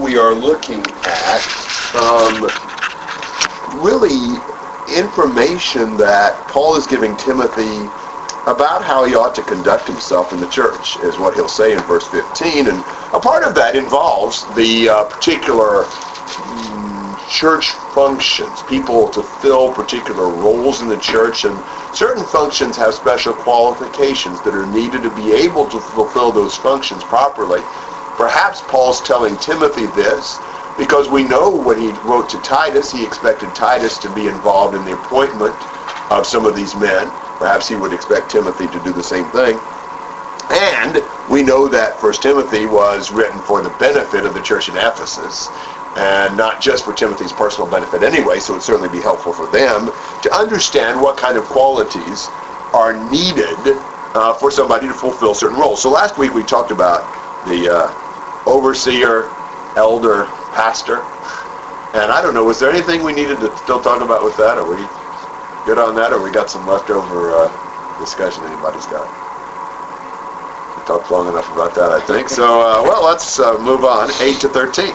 [0.00, 2.48] we are looking at um,
[3.80, 4.36] really
[4.86, 7.90] information that Paul is giving Timothy
[8.46, 11.80] about how he ought to conduct himself in the church, is what he'll say in
[11.80, 12.68] verse 15.
[12.68, 19.72] And a part of that involves the uh, particular mm, church functions, people to fill
[19.72, 21.58] particular roles in the church, and
[21.92, 27.02] certain functions have special qualifications that are needed to be able to fulfill those functions
[27.02, 27.62] properly.
[28.16, 30.40] Perhaps Paul's telling Timothy this
[30.78, 34.84] because we know when he wrote to Titus, he expected Titus to be involved in
[34.84, 35.54] the appointment
[36.10, 37.10] of some of these men.
[37.38, 39.58] Perhaps he would expect Timothy to do the same thing.
[40.50, 44.76] And we know that First Timothy was written for the benefit of the church in
[44.76, 45.50] Ephesus,
[45.96, 49.46] and not just for Timothy's personal benefit anyway, so it would certainly be helpful for
[49.46, 49.90] them
[50.22, 52.28] to understand what kind of qualities
[52.72, 53.58] are needed
[54.14, 55.82] uh, for somebody to fulfill certain roles.
[55.82, 57.02] So last week we talked about
[57.46, 58.05] the uh,
[58.46, 59.30] overseer,
[59.76, 61.04] elder, pastor,
[61.96, 64.58] and I don't know, was there anything we needed to still talk about with that?
[64.58, 64.76] Are we
[65.64, 67.52] good on that, or we got some leftover uh,
[67.98, 69.08] discussion anybody's got?
[70.76, 72.28] We talked long enough about that, I think.
[72.28, 74.10] So, uh, well, let's uh, move on.
[74.20, 74.92] 8 to 13.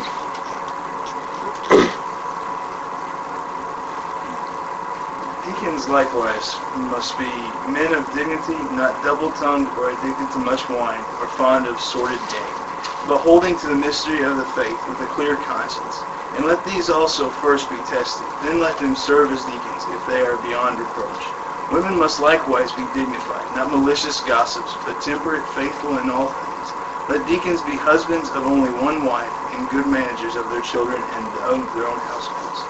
[5.44, 11.28] Deacons likewise must be men of dignity, not double-tongued or addicted to much wine, or
[11.28, 12.61] fond of sordid gain,
[13.08, 16.06] but holding to the mystery of the faith with a clear conscience.
[16.34, 18.28] And let these also first be tested.
[18.40, 21.34] Then let them serve as deacons if they are beyond reproach.
[21.70, 26.74] Women must likewise be dignified, not malicious gossips, but temperate, faithful in all things.
[27.08, 31.36] Let deacons be husbands of only one wife, and good managers of their children and
[31.38, 32.68] of their own households.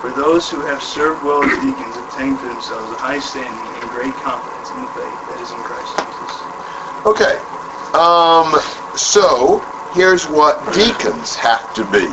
[0.00, 3.90] For those who have served well as deacons obtain for themselves a high standing and
[3.90, 6.44] great confidence in the faith that is in Christ Jesus.
[7.04, 7.42] Okay.
[7.94, 8.54] Um,
[8.94, 12.06] so, here's what deacons have to be.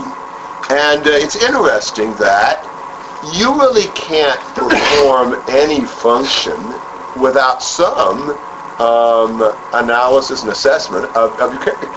[0.69, 2.65] And uh, it's interesting that
[3.33, 6.57] you really can't perform any function
[7.19, 8.37] without some
[8.79, 11.91] um, analysis and assessment of, of your character.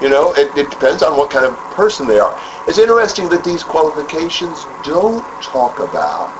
[0.00, 2.38] You know, it, it depends on what kind of person they are.
[2.66, 6.30] It's interesting that these qualifications don't talk about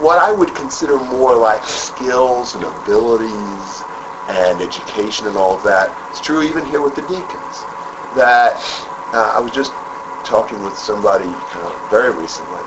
[0.00, 3.82] what I would consider more like skills and abilities
[4.28, 5.96] and education and all of that.
[6.10, 7.66] It's true even here with the deacons.
[8.12, 8.56] That
[9.12, 9.74] uh, I was just
[10.22, 12.64] talking with somebody uh, very recently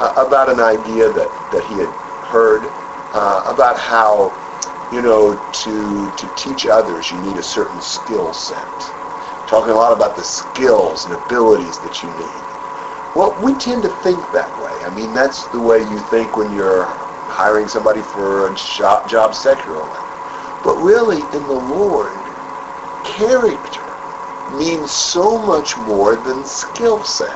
[0.00, 2.74] uh, about an idea that, that he had heard
[3.12, 4.36] uh, about how,
[4.90, 8.92] you know, to, to teach others you need a certain skill set.
[9.46, 12.42] Talking a lot about the skills and abilities that you need.
[13.14, 14.84] Well, we tend to think that way.
[14.84, 16.86] I mean, that's the way you think when you're
[17.28, 20.00] hiring somebody for a job, job secularly.
[20.66, 22.10] But really, in the Lord,
[23.04, 23.86] character
[24.58, 27.30] means so much more than skill set.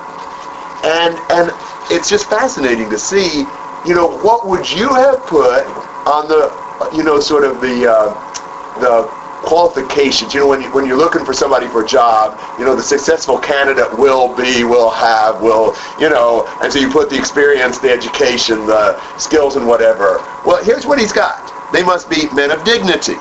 [0.83, 1.53] And and
[1.93, 3.47] it's just fascinating to see,
[3.87, 5.65] you know, what would you have put
[6.09, 6.51] on the,
[6.93, 9.09] you know, sort of the uh, the
[9.47, 10.35] qualifications.
[10.35, 12.83] You know, when you, when you're looking for somebody for a job, you know, the
[12.83, 17.79] successful candidate will be, will have, will, you know, and so you put the experience,
[17.79, 20.19] the education, the skills, and whatever.
[20.45, 21.60] Well, here's what he's got.
[21.73, 23.19] They must be men of dignity.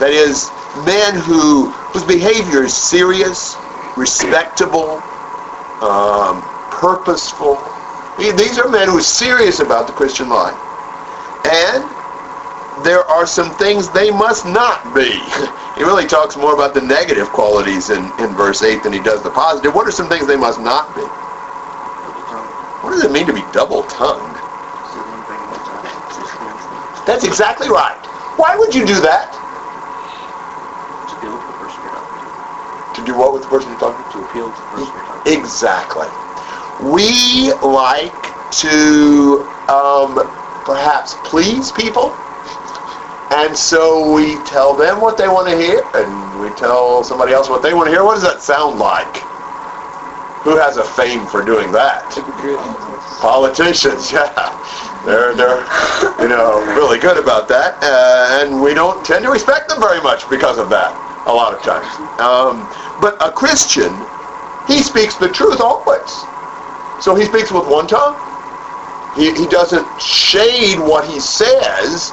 [0.00, 0.50] That is,
[0.84, 3.56] men who whose behavior is serious,
[3.96, 5.02] respectable,
[5.82, 7.56] um, purposeful.
[8.18, 10.56] These are men who are serious about the Christian life.
[11.46, 11.84] And
[12.84, 15.10] there are some things they must not be.
[15.76, 19.22] he really talks more about the negative qualities in, in verse 8 than he does
[19.22, 19.74] the positive.
[19.74, 21.02] What are some things they must not be?
[22.82, 24.47] What does it mean to be double-tongued?
[27.08, 27.96] That's exactly right.
[28.36, 29.32] Why would you do that?
[31.08, 33.00] To deal with the person you're talking to.
[33.00, 34.12] To do what with the person you're talking to?
[34.12, 35.40] To appeal to the person you're talking to.
[35.40, 36.06] Exactly.
[36.84, 38.12] We like
[38.60, 39.40] to
[39.72, 40.20] um,
[40.68, 42.12] perhaps please people,
[43.32, 47.48] and so we tell them what they want to hear, and we tell somebody else
[47.48, 48.04] what they want to hear.
[48.04, 49.16] What does that sound like?
[50.44, 52.04] Who has a fame for doing that?
[53.20, 54.28] Politicians, yeah.
[55.04, 55.62] They're, they're,
[56.20, 60.00] you know, really good about that, uh, and we don't tend to respect them very
[60.02, 60.92] much because of that,
[61.26, 61.86] a lot of times.
[62.20, 62.68] Um,
[63.00, 63.94] but a Christian,
[64.66, 66.10] he speaks the truth always.
[67.00, 68.16] So he speaks with one tongue.
[69.16, 72.12] He, he doesn't shade what he says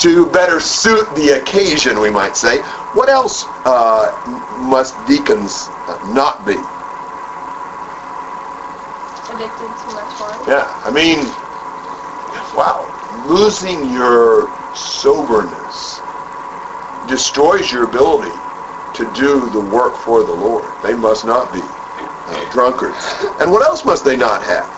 [0.00, 2.58] to better suit the occasion, we might say.
[2.94, 4.10] What else uh,
[4.58, 5.68] must deacons
[6.12, 6.56] not be?
[9.34, 10.48] Addicted to much wine.
[10.48, 11.26] Yeah, I mean,
[12.54, 12.88] wow,
[13.24, 16.02] losing your soberness
[17.06, 18.40] destroys your ability
[18.94, 20.80] to do the work for the Lord.
[20.82, 21.62] They must not be
[22.26, 22.96] uh, drunkards.
[23.40, 24.70] And what else must they not have?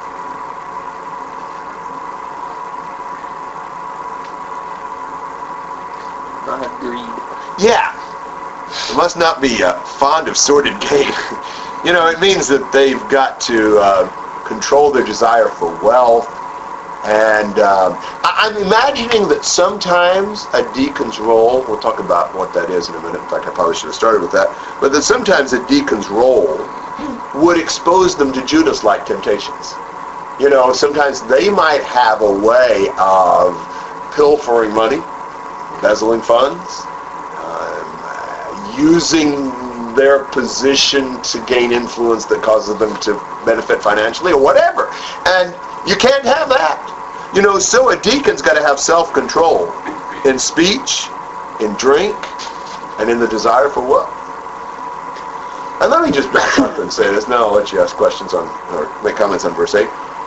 [6.47, 7.11] Not have greed.
[7.59, 7.93] Yeah.
[8.89, 11.11] They must not be uh, fond of sordid gain.
[11.85, 14.11] you know, it means that they've got to uh,
[14.45, 16.46] control their desire for wealth.
[17.07, 17.95] And um,
[18.25, 22.97] I- I'm imagining that sometimes a deacon's role, we'll talk about what that is in
[22.97, 23.21] a minute.
[23.23, 24.49] In fact, I probably should have started with that.
[24.81, 26.59] But that sometimes a deacon's role
[27.35, 29.75] would expose them to Judas-like temptations.
[30.41, 33.55] You know, sometimes they might have a way of
[34.15, 35.03] pilfering money,
[35.77, 36.83] embezzling funds,
[37.39, 39.53] um, using
[39.95, 43.15] their position to gain influence that causes them to
[43.47, 44.91] benefit financially or whatever.
[45.27, 45.55] And
[45.89, 46.96] you can't have that.
[47.35, 49.73] You know, so a deacon's got to have self-control
[50.25, 51.09] in speech,
[51.61, 52.17] in drink,
[52.99, 54.15] and in the desire for wealth.
[55.83, 57.29] And let me just back up and say this.
[57.29, 59.87] Now I'll let you ask questions on or make comments on verse 8.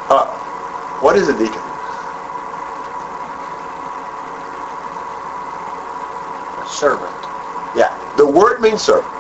[0.10, 0.26] Uh,
[1.02, 1.62] what is a deacon?
[6.46, 7.16] A servant.
[7.76, 9.14] Yeah, the word means servant.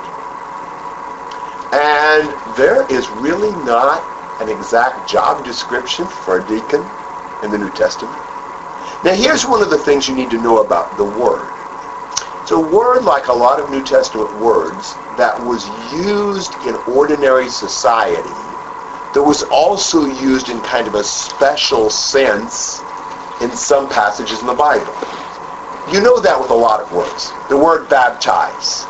[1.73, 4.03] And there is really not
[4.41, 6.83] an exact job description for a deacon
[7.43, 8.17] in the New Testament.
[9.03, 11.53] Now here's one of the things you need to know about the word.
[12.41, 17.49] It's a word like a lot of New Testament words that was used in ordinary
[17.49, 18.29] society
[19.13, 22.81] that was also used in kind of a special sense
[23.41, 24.93] in some passages in the Bible.
[25.93, 27.31] You know that with a lot of words.
[27.49, 28.85] The word baptize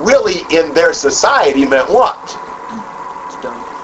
[0.00, 2.18] really in their society meant what?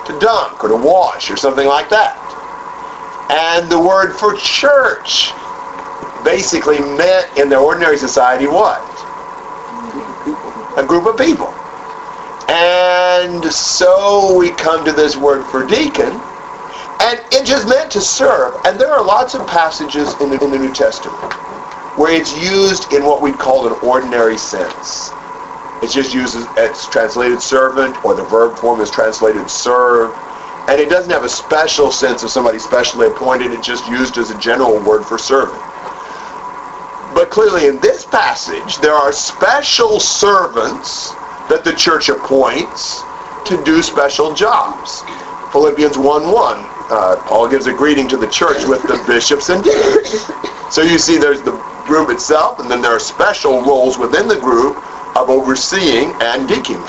[0.06, 2.23] To dunk or to wash or something like that.
[3.30, 5.32] And the word for church
[6.24, 8.80] basically meant in their ordinary society what?
[10.78, 11.52] A group of people.
[12.48, 16.12] And so we come to this word for deacon,
[17.00, 18.54] and it just meant to serve.
[18.64, 21.32] And there are lots of passages in the, in the New Testament
[21.96, 25.10] where it's used in what we'd call an ordinary sense.
[25.80, 30.10] It's just used as it's translated servant, or the verb form is translated serve.
[30.68, 33.52] And it doesn't have a special sense of somebody specially appointed.
[33.52, 35.60] It's just used as a general word for servant.
[37.14, 41.10] But clearly in this passage, there are special servants
[41.48, 43.02] that the church appoints
[43.46, 45.02] to do special jobs.
[45.52, 46.32] Philippians 1.1,
[46.90, 50.26] uh, Paul gives a greeting to the church with the bishops and deacons.
[50.74, 51.52] So you see there's the
[51.86, 54.76] group itself, and then there are special roles within the group
[55.16, 56.82] of overseeing and deaconing,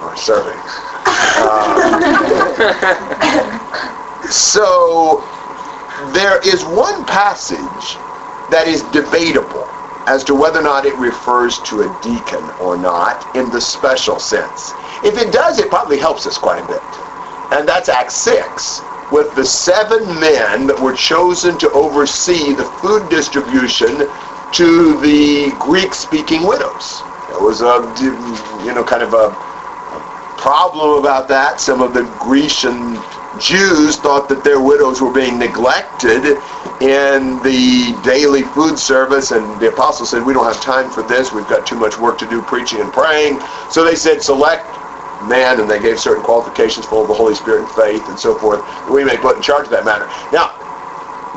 [0.00, 0.63] or serving.
[4.30, 5.22] So
[6.12, 7.96] there is one passage
[8.50, 9.68] that is debatable
[10.06, 14.18] as to whether or not it refers to a deacon or not in the special
[14.18, 14.72] sense.
[15.02, 16.82] If it does, it probably helps us quite a bit.
[17.52, 23.08] And that's Acts 6, with the seven men that were chosen to oversee the food
[23.08, 24.08] distribution
[24.52, 27.02] to the Greek-speaking widows.
[27.28, 27.80] There was a,
[28.64, 29.34] you know, kind of a
[30.38, 31.60] problem about that.
[31.60, 32.98] Some of the Grecian
[33.38, 36.38] Jews thought that their widows were being neglected
[36.82, 41.32] in the daily food service, and the apostle said, we don't have time for this.
[41.32, 43.40] We've got too much work to do preaching and praying.
[43.70, 44.66] So they said, select
[45.24, 48.34] men, and they gave certain qualifications full of the Holy Spirit and faith and so
[48.34, 48.62] forth.
[48.90, 50.08] We may put in charge of that matter.
[50.32, 50.52] Now,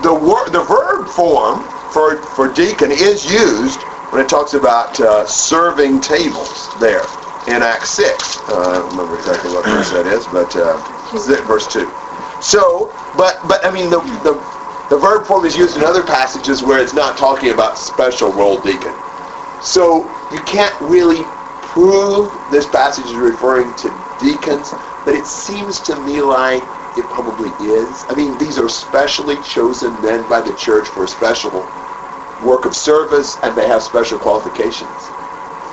[0.03, 1.61] the word, the verb form
[1.91, 7.05] for, for deacon is used when it talks about uh, serving tables there
[7.47, 8.41] in Acts 6.
[8.49, 10.77] Uh, I don't remember exactly what verse that is, but uh,
[11.47, 11.89] verse 2.
[12.41, 14.33] So, but, but I mean, the, the,
[14.89, 18.59] the verb form is used in other passages where it's not talking about special role
[18.61, 18.93] deacon.
[19.61, 21.23] So you can't really
[21.61, 24.73] prove this passage is referring to deacons,
[25.05, 26.63] but it seems to me like
[26.97, 28.05] it probably is.
[28.09, 31.51] I mean, these are specially chosen men by the church for a special
[32.43, 34.89] work of service, and they have special qualifications.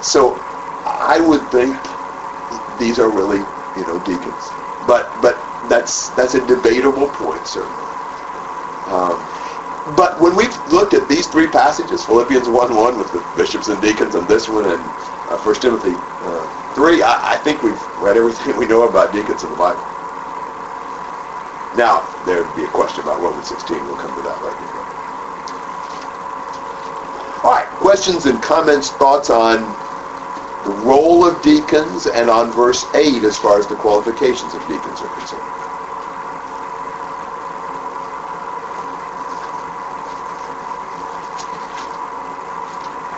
[0.02, 0.40] So
[0.94, 1.76] I would think
[2.78, 3.46] these are really,
[3.76, 4.50] you know, deacons.
[4.86, 7.84] But but that's that's a debatable point, certainly.
[8.86, 9.18] Um,
[9.96, 14.14] but when we've looked at these three passages, Philippians 1.1 with the bishops and deacons,
[14.14, 14.80] and this one, and
[15.28, 19.44] uh, 1 Timothy uh, 3, I, I think we've read everything we know about deacons
[19.44, 19.84] in the Bible.
[21.76, 23.84] Now, there'd be a question about Romans 16.
[23.84, 24.56] We'll come to that later.
[27.44, 29.60] All right, questions and comments, thoughts on
[30.64, 35.02] the role of deacons and on verse 8 as far as the qualifications of deacons
[35.02, 35.42] are concerned.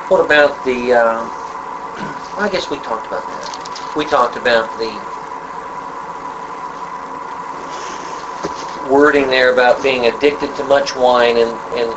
[0.08, 1.30] What about the, uh,
[2.36, 3.92] I guess we talked about that.
[3.96, 5.00] We talked about the
[8.88, 11.96] wording there about being addicted to much wine and, and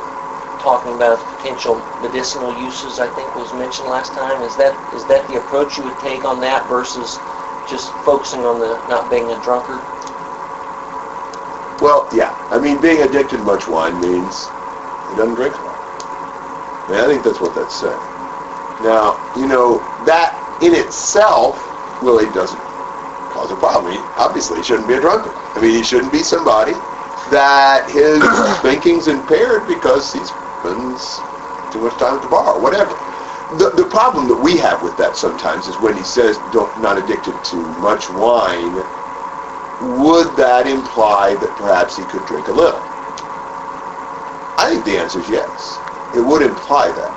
[0.60, 4.42] talking about potential medicinal uses, I think was mentioned last time.
[4.44, 7.20] Is that, is that the approach you would take on that versus
[7.68, 9.82] just focusing on the not being a drunkard?
[11.82, 12.36] Well, yeah.
[12.52, 14.48] I mean, being addicted to much wine means
[15.10, 15.80] he doesn't drink a lot.
[16.88, 18.00] I mean, I think that's what that's saying.
[18.84, 21.56] Now, you know, that in itself
[22.04, 22.60] really doesn't
[23.32, 23.94] cause a problem.
[23.94, 25.32] He, obviously, he shouldn't be a drunkard.
[25.56, 26.74] I mean, he shouldn't be somebody
[27.32, 28.20] that his
[28.62, 30.20] thinking's impaired because he
[30.60, 31.22] spends
[31.70, 32.98] too much time at the bar whatever.
[33.52, 36.98] The, the problem that we have with that sometimes is when he says don't not
[36.98, 38.84] addicted to much wine,
[39.80, 42.86] would that imply that perhaps he could drink a little?
[44.58, 45.80] I think the answer is yes.
[46.14, 47.16] It would imply that.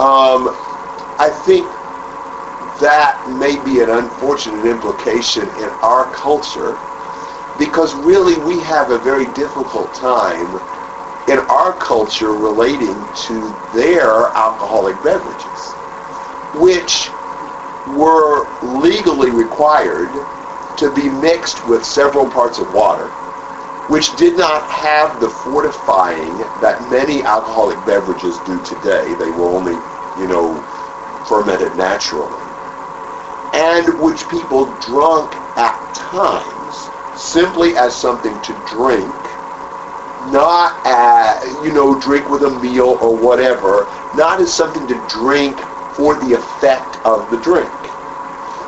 [0.00, 0.56] Um,
[1.18, 1.74] I think
[2.80, 6.80] that may be an unfortunate implication in our culture
[7.58, 10.60] because really we have a very difficult time
[11.28, 15.72] in our culture relating to their alcoholic beverages,
[16.54, 17.10] which
[17.96, 20.10] were legally required
[20.76, 23.06] to be mixed with several parts of water,
[23.88, 29.14] which did not have the fortifying that many alcoholic beverages do today.
[29.14, 29.74] They were only,
[30.18, 30.54] you know,
[31.26, 32.40] fermented naturally.
[33.54, 39.14] And which people drunk at times simply as something to drink,
[40.32, 45.58] not as, you know, drink with a meal or whatever, not as something to drink
[45.94, 47.70] for the effect of the drink.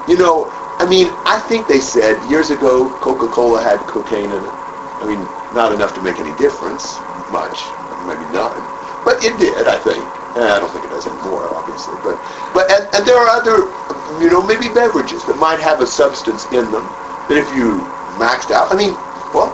[0.08, 4.56] You know, I mean, I think they said years ago Coca-Cola had cocaine in it.
[5.00, 5.20] I mean,
[5.54, 7.00] not enough to make any difference,
[7.32, 7.64] much,
[8.04, 8.60] maybe none,
[9.04, 10.04] but it did, I think.
[10.36, 12.20] Eh, I don't think it does anymore, obviously, but
[12.52, 13.72] but and, and there are other,
[14.20, 16.84] you know, maybe beverages that might have a substance in them
[17.32, 17.80] that if you
[18.20, 18.92] maxed out, I mean,
[19.32, 19.48] well,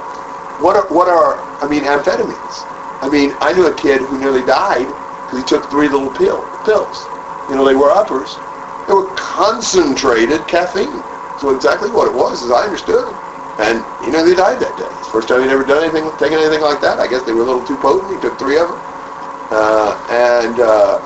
[0.59, 2.67] what are what are I mean amphetamines?
[3.03, 4.89] I mean, I knew a kid who nearly died
[5.23, 7.07] because he took three little pill pills.
[7.49, 8.39] You know, they were uppers.
[8.87, 11.03] They were concentrated caffeine.
[11.39, 13.15] So exactly what it was, as I understood.
[13.59, 14.91] And you know he nearly died that day.
[15.15, 16.99] First time he'd ever done anything, taken anything like that.
[16.99, 18.11] I guess they were a little too potent.
[18.11, 18.81] He took three of them.
[19.55, 20.99] Uh, and, uh,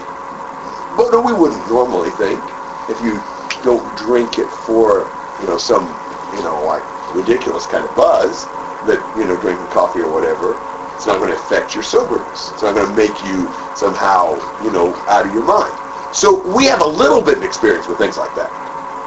[0.97, 2.41] but no, we wouldn't normally think
[2.89, 3.21] if you
[3.63, 5.11] don't drink it for,
[5.43, 5.85] you know, some,
[6.33, 6.85] you know, like
[7.15, 8.47] ridiculous kind of buzz
[8.87, 10.55] that, you know, drinking coffee or whatever,
[10.95, 12.53] it's not going to affect your soberness.
[12.53, 15.75] It's not going to make you somehow, you know, out of your mind.
[16.15, 18.51] So we have a little bit of experience with things like that.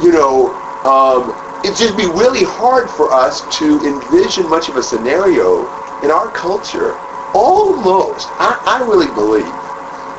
[0.02, 0.54] You know,
[0.86, 1.34] um,
[1.64, 5.66] it'd just be really hard for us to envision much of a scenario
[6.04, 7.00] in our culture
[7.34, 9.54] almost, I, I really believe,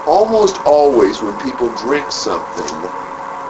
[0.07, 2.91] almost always when people drink something,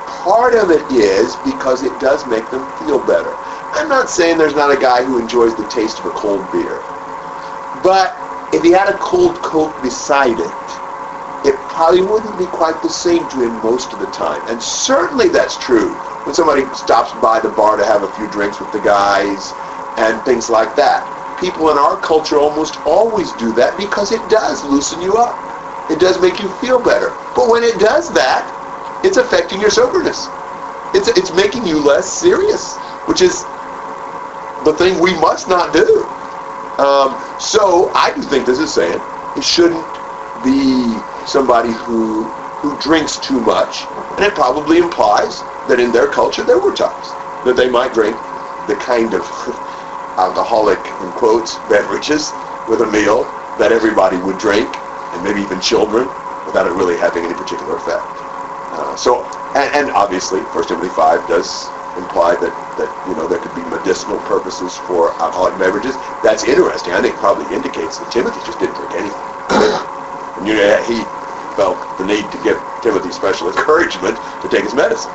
[0.07, 3.37] part of it is because it does make them feel better.
[3.73, 6.83] I'm not saying there's not a guy who enjoys the taste of a cold beer.
[7.83, 8.17] But
[8.53, 10.81] if he had a cold Coke beside it,
[11.45, 14.43] it probably wouldn't be quite the same to him most of the time.
[14.47, 18.61] And certainly that's true when somebody stops by the bar to have a few drinks
[18.61, 19.55] with the guys
[19.97, 21.09] and things like that.
[21.37, 25.41] People in our culture almost always do that because it does loosen you up.
[25.89, 27.17] It does make you feel better.
[27.35, 28.53] But when it does that,
[29.03, 30.31] it's affecting your soberness.
[30.93, 33.47] It's, it's making you less serious, which is
[34.65, 36.11] the thing we must not do.
[36.79, 39.03] Um, so I do think this is saying
[39.37, 39.87] it shouldn't
[40.43, 43.87] be somebody who who drinks too much,
[44.17, 48.17] and it probably implies that in their culture there were times that they might drink
[48.67, 49.25] the kind of
[50.19, 52.33] alcoholic in quotes beverages
[52.69, 53.25] with a meal
[53.59, 54.77] that everybody would drink,
[55.13, 56.07] and maybe even children,
[56.47, 58.05] without it really having any particular effect.
[58.73, 59.25] Uh, so,
[59.55, 63.65] and, and obviously, First Timothy five does imply that, that you know there could be
[63.65, 65.97] medicinal purposes for alcoholic beverages.
[66.23, 66.93] That's interesting.
[66.93, 69.27] I think probably indicates that Timothy just didn't drink anything.
[70.37, 71.03] and you know, he
[71.57, 75.13] felt the need to give Timothy special encouragement to take his medicine.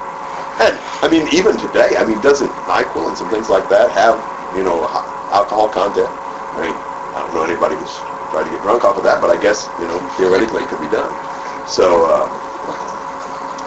[0.59, 4.23] And I mean, even today, I mean, doesn't Nyquil and some things like that have
[4.55, 4.85] you know
[5.31, 6.09] alcohol content?
[6.55, 6.75] I mean,
[7.15, 7.99] I don't know anybody who's
[8.31, 10.81] tried to get drunk off of that, but I guess you know theoretically it could
[10.81, 11.13] be done.
[11.67, 12.29] So uh,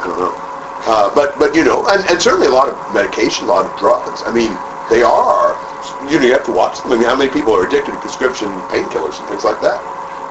[0.01, 0.48] I don't know.
[0.89, 3.77] Uh, but but you know, and, and certainly a lot of medication, a lot of
[3.79, 4.25] drugs.
[4.25, 4.57] I mean,
[4.89, 5.53] they are.
[6.09, 6.93] You know, you have to watch them.
[6.93, 9.85] I mean, how many people are addicted to prescription painkillers and things like that?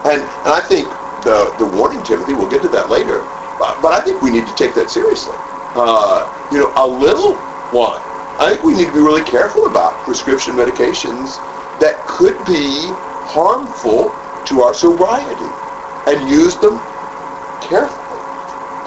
[0.10, 0.90] And and I think
[1.22, 3.22] the the warning, Timothy, we'll get to that later.
[3.62, 5.38] But, but I think we need to take that seriously.
[5.78, 7.36] Uh, you know, a little
[7.70, 8.02] one.
[8.42, 11.38] I think we need to be really careful about prescription medications
[11.82, 12.90] that could be
[13.30, 14.10] harmful
[14.46, 15.50] to our sobriety
[16.10, 16.82] and use them
[17.62, 18.22] carefully.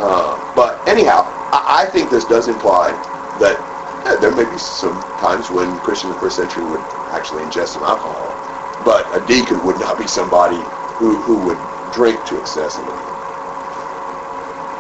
[0.03, 2.99] Uh, but anyhow, I, I think this does imply
[3.39, 3.65] that
[4.05, 7.69] uh, there may be some times when Christians in the first century would actually ingest
[7.69, 8.37] some alcohol.
[8.85, 10.65] but a deacon would not be somebody
[10.99, 11.59] who, who would
[11.91, 12.77] drink to excess.
[12.77, 13.17] Do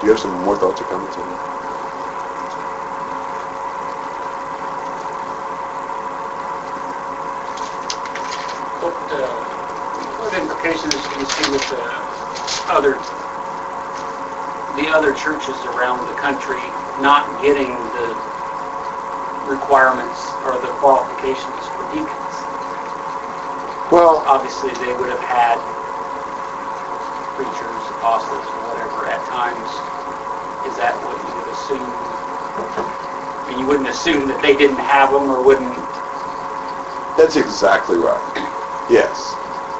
[0.06, 1.40] you have some more thoughts or comments on that?
[8.80, 9.44] What, uh,
[10.16, 11.92] what implications do you see with the
[12.72, 13.02] other,
[14.76, 16.60] the other churches around the country
[17.02, 18.12] not getting the
[19.50, 22.36] requirements or the qualifications for deacons?
[23.90, 25.58] Well, Obviously, they would have had
[27.34, 29.70] preachers, apostles, or whatever at times.
[30.70, 31.82] Is that what you would assume?
[31.82, 35.74] I mean, you wouldn't assume that they didn't have them or wouldn't,
[37.20, 38.22] that's exactly right.
[38.88, 39.34] Yes.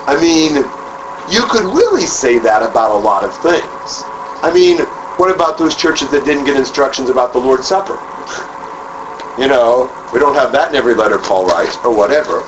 [0.07, 0.57] I mean,
[1.33, 4.05] you could really say that about a lot of things.
[4.43, 4.79] I mean,
[5.19, 8.01] what about those churches that didn't get instructions about the Lord's Supper?
[9.41, 12.41] You know, we don't have that in every letter Paul writes or whatever.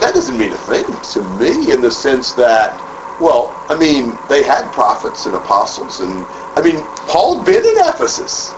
[0.00, 2.74] That doesn't mean a thing to me in the sense that,
[3.20, 6.26] well, I mean, they had prophets and apostles, and
[6.58, 8.52] I mean, Paul'd been in Ephesus,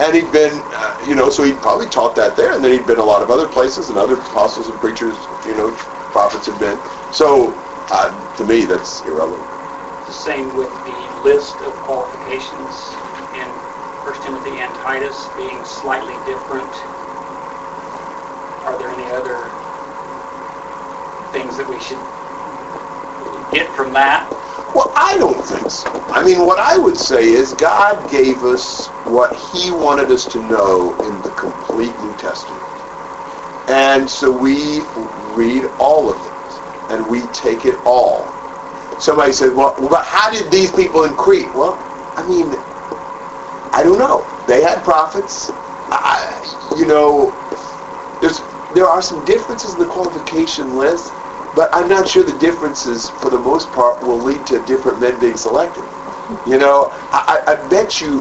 [0.00, 2.86] and he'd been, uh, you know, so he'd probably taught that there, and then he'd
[2.86, 5.70] been a lot of other places, and other apostles and preachers, you know,
[6.12, 6.78] prophets had been.
[7.12, 7.52] So,
[7.92, 9.46] uh, to me, that's irrelevant.
[10.06, 12.96] the same with the list of qualifications
[13.34, 13.48] in
[14.02, 16.84] 1 Timothy and Titus being slightly different.
[18.64, 19.52] Are there any other
[21.32, 22.00] things that we should
[23.52, 24.30] get from that?
[24.74, 25.90] Well, I don't think so.
[26.10, 30.42] I mean, what I would say is God gave us what he wanted us to
[30.42, 32.62] know in the complete New Testament.
[33.68, 34.84] And so we
[35.34, 38.39] read all of it, and we take it all.
[39.00, 41.52] Somebody said, well, well, how did these people in Crete?
[41.54, 41.74] Well,
[42.16, 42.52] I mean,
[43.72, 44.26] I don't know.
[44.46, 45.50] They had prophets.
[45.90, 47.32] I, you know,
[48.20, 48.42] there's
[48.74, 51.12] there are some differences in the qualification list,
[51.56, 55.18] but I'm not sure the differences, for the most part, will lead to different men
[55.18, 55.84] being selected.
[56.46, 58.20] You know, I, I bet you,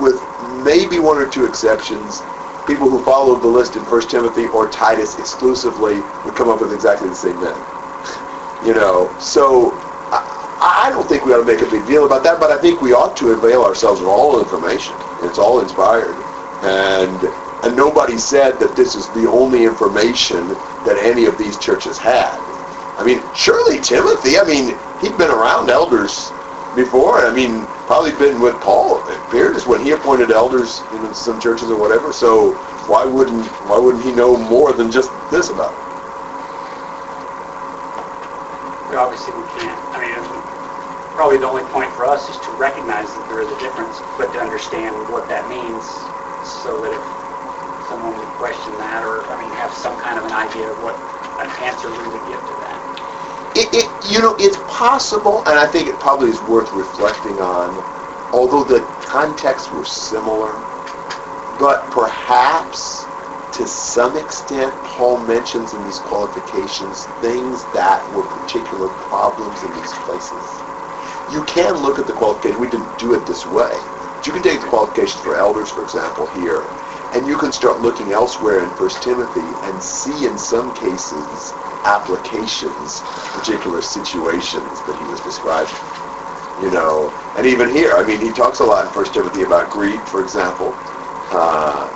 [0.00, 0.22] with
[0.64, 2.22] maybe one or two exceptions,
[2.66, 6.72] people who followed the list in 1 Timothy or Titus exclusively would come up with
[6.72, 7.56] exactly the same men.
[8.64, 9.72] You know, so
[10.60, 12.82] I, don't think we ought to make a big deal about that, but I think
[12.82, 14.94] we ought to avail ourselves of all information.
[15.22, 16.14] It's all inspired.
[16.62, 17.18] And
[17.64, 20.48] and nobody said that this is the only information
[20.88, 22.32] that any of these churches had.
[22.96, 26.32] I mean, surely Timothy, I mean, he'd been around elders
[26.74, 27.18] before.
[27.20, 31.70] I mean, probably been with Paul, it appears, when he appointed elders in some churches
[31.70, 32.12] or whatever.
[32.12, 32.54] So
[32.88, 35.90] why wouldn't why wouldn't he know more than just this about it?
[38.96, 39.89] Obviously we can't,
[41.20, 44.32] probably the only point for us is to recognize that there is a difference, but
[44.32, 46.08] to understand what that means
[46.42, 47.06] so that if
[47.86, 50.98] someone would question that or, I mean, have some kind of an idea of what
[51.38, 52.80] an answer we would give to that.
[53.54, 57.84] It, it, you know, it's possible, and I think it probably is worth reflecting on,
[58.32, 60.62] although the contexts were similar,
[61.58, 63.08] but perhaps
[63.52, 69.92] to some extent Paul mentions in these qualifications things that were particular problems in these
[69.92, 70.62] places.
[71.30, 73.78] You can look at the qualification, we didn't do it this way,
[74.16, 76.64] but you can take the qualifications for elders, for example, here,
[77.14, 83.00] and you can start looking elsewhere in 1 Timothy and see in some cases applications,
[83.32, 85.74] particular situations that he was describing.
[86.60, 89.70] You know, and even here, I mean, he talks a lot in 1 Timothy about
[89.70, 90.74] greed, for example.
[91.30, 91.90] Uh,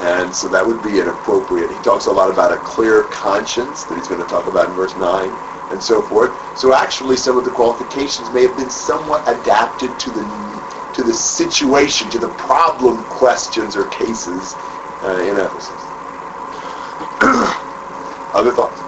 [0.00, 1.70] and so that would be an appropriate.
[1.70, 4.74] He talks a lot about a clear conscience that he's going to talk about in
[4.74, 6.38] verse 9 and so forth.
[6.54, 10.24] So actually some of the qualifications may have been somewhat adapted to the
[10.92, 14.56] to the situation, to the problem questions or cases
[15.02, 15.86] uh, in Ephesus.
[18.34, 18.82] Other thoughts?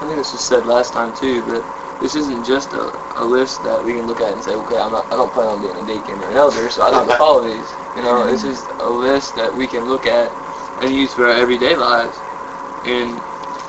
[0.00, 1.64] I think this was said last time too, that
[1.98, 4.92] this isn't just a, a list that we can look at and say, okay, I'm
[4.92, 7.42] not, I don't plan on being a deacon or an elder, so I don't follow
[7.42, 7.74] these.
[7.96, 10.36] You know, this is a list that we can look at
[10.80, 12.22] and use for our everyday lives.
[12.84, 13.20] And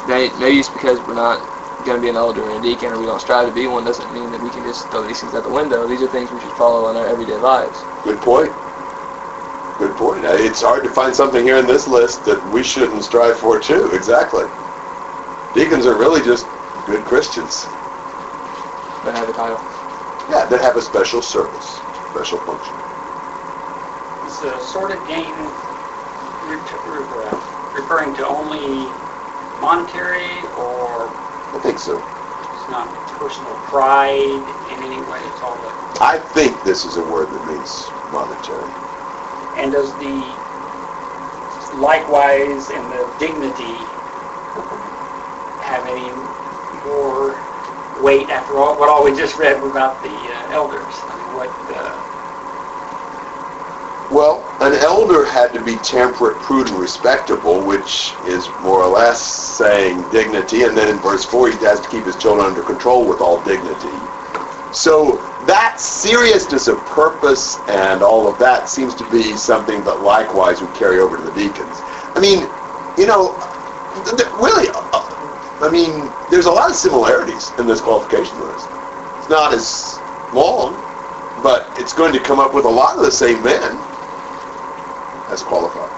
[0.05, 1.41] no use because we're not
[1.83, 3.83] going to be an elder or a deacon or we don't strive to be one
[3.83, 5.87] doesn't mean that we can just throw these things out the window.
[5.87, 7.85] These are things we should follow in our everyday lives.
[8.03, 8.53] Good point.
[9.77, 10.25] Good point.
[10.25, 13.59] Uh, It's hard to find something here in this list that we shouldn't strive for
[13.59, 13.91] too.
[13.93, 14.45] Exactly.
[15.53, 16.47] Deacons are really just
[16.85, 17.67] good Christians.
[19.05, 19.61] That have a title.
[20.29, 22.75] Yeah, that have a special service, special function.
[24.25, 25.33] Is the sordid gain
[26.45, 27.41] re- re- uh,
[27.73, 28.91] referring to only
[29.61, 31.09] monetary or
[31.53, 32.03] I think so.
[32.53, 35.19] it's not personal pride in any way?
[35.19, 38.69] It's all the, I think this is a word that means monetary.
[39.55, 40.35] and does the
[41.73, 43.87] likewise and the dignity
[45.61, 46.13] have any
[46.83, 47.41] more
[47.99, 51.05] weight after all, what all we just read about the uh, elders?
[51.09, 51.99] I mean, what, uh,
[54.09, 60.09] Well, an elder had to be temperate, prudent, respectable, which is more or less saying
[60.09, 60.63] dignity.
[60.63, 63.41] And then in verse 4, he has to keep his children under control with all
[63.43, 63.97] dignity.
[64.73, 65.17] So
[65.47, 70.73] that seriousness of purpose and all of that seems to be something that likewise would
[70.75, 71.81] carry over to the deacons.
[72.13, 72.41] I mean,
[72.97, 73.39] you know,
[74.35, 78.67] really, uh, I mean, there's a lot of similarities in this qualification list.
[79.17, 79.99] It's not as
[80.33, 80.75] long,
[81.41, 83.79] but it's going to come up with a lot of the same men
[85.39, 85.91] as qualified.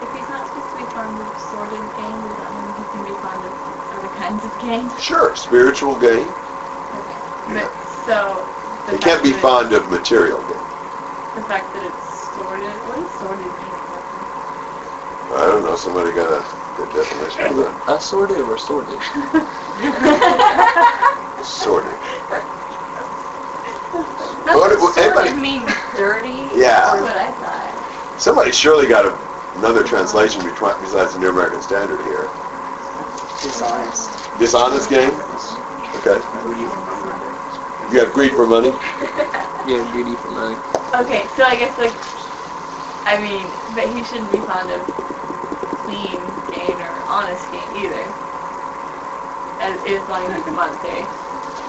[0.00, 3.04] If he's not supposed to be fond of sordid gain, does that mean he can
[3.04, 3.52] be fond of
[3.92, 4.88] other kinds of gain?
[4.96, 6.34] Sure, spiritual gain.
[6.94, 7.18] Okay.
[7.46, 8.48] But, so,
[8.86, 10.64] the You can't be fond of material gain.
[11.34, 13.74] The fact that it's sordid, what is sordid mean?
[15.30, 17.74] I don't know, somebody got a good definition of that.
[17.88, 19.02] Assorted or sorted?
[21.42, 21.98] Sordid.
[24.48, 26.48] That's What- what anybody- sordid means dirty.
[26.56, 26.80] Yeah.
[26.80, 28.16] That's what I thought.
[28.18, 29.12] Somebody surely got a,
[29.58, 32.26] another translation besides the New American Standard here.
[33.42, 34.08] dishonest.
[34.38, 35.10] Dishonest gain?
[36.00, 36.16] Okay.
[37.92, 38.72] You have greed for money?
[39.68, 40.56] Yeah, greedy for money.
[41.04, 41.92] Okay, so I guess like,
[43.04, 43.44] I mean,
[43.76, 44.80] but he shouldn't be fond of
[45.84, 46.16] clean
[46.48, 48.00] gain or honest gain either.
[49.60, 51.04] As, as long as it's monetary.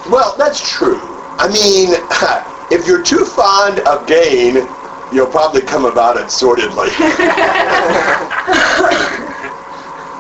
[0.10, 1.02] Well, that's true.
[1.44, 1.92] I mean,
[2.72, 4.68] if you're too fond of gain,
[5.12, 6.90] you'll probably come about it sordidly.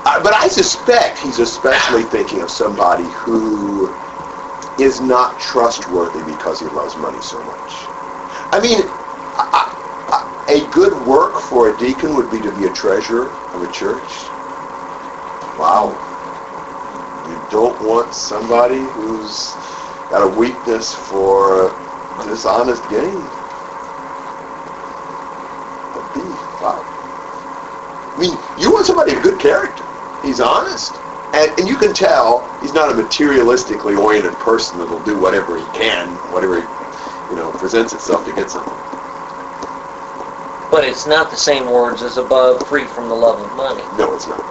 [0.05, 3.93] Uh, but I suspect he's especially thinking of somebody who
[4.79, 7.73] is not trustworthy because he loves money so much.
[8.51, 8.81] I mean,
[10.49, 14.01] a good work for a deacon would be to be a treasurer of a church.
[15.59, 15.89] Wow.
[17.29, 19.53] You don't want somebody who's
[20.09, 21.69] got a weakness for
[22.23, 23.29] dishonest gain.
[25.95, 26.85] A B, wow.
[28.15, 29.85] I mean, you want somebody of good character.
[30.21, 30.99] He's honest.
[31.33, 35.65] And, and you can tell he's not a materialistically oriented person that'll do whatever he
[35.67, 36.67] can, whatever,
[37.29, 38.77] you know, presents itself to get something.
[40.71, 43.83] But it's not the same words as above, free from the love of money.
[43.97, 44.45] No, it's not.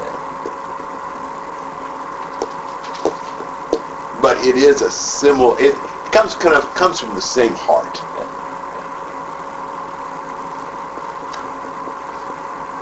[4.20, 5.87] But it is a similar, it
[6.18, 8.02] comes kind of, comes from the same heart.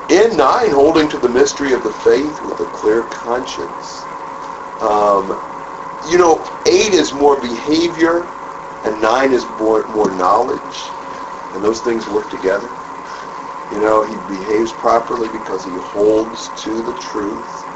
[0.08, 4.06] In nine, holding to the mystery of the faith with a clear conscience.
[4.80, 5.38] Um,
[6.06, 8.26] you know, eight is more behavior,
[8.84, 10.92] and nine is more, more knowledge,
[11.52, 12.70] and those things work together.
[13.70, 17.66] You know, he behaves properly because he holds to the truth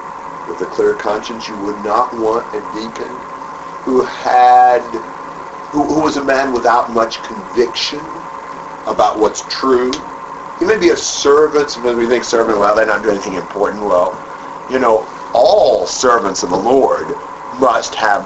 [0.47, 1.49] with a clear conscience.
[1.49, 3.21] You would not want a deacon
[3.85, 5.03] who had,
[5.73, 8.01] who, who was a man without much conviction
[8.87, 9.93] about what's true.
[10.59, 11.71] He may be a servant.
[11.71, 13.85] Sometimes we think servant, well, they don't do anything important.
[13.85, 14.21] Well,
[14.71, 17.09] you know, all servants of the Lord
[17.61, 18.25] must have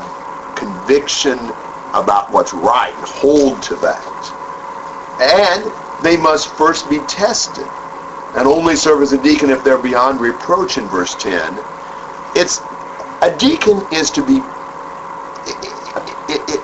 [0.56, 1.38] conviction
[1.94, 4.04] about what's right and hold to that.
[5.20, 7.68] And they must first be tested
[8.36, 11.58] and only serve as a deacon if they're beyond reproach in verse 10.
[12.34, 12.62] It's
[13.22, 14.40] a deacon is to be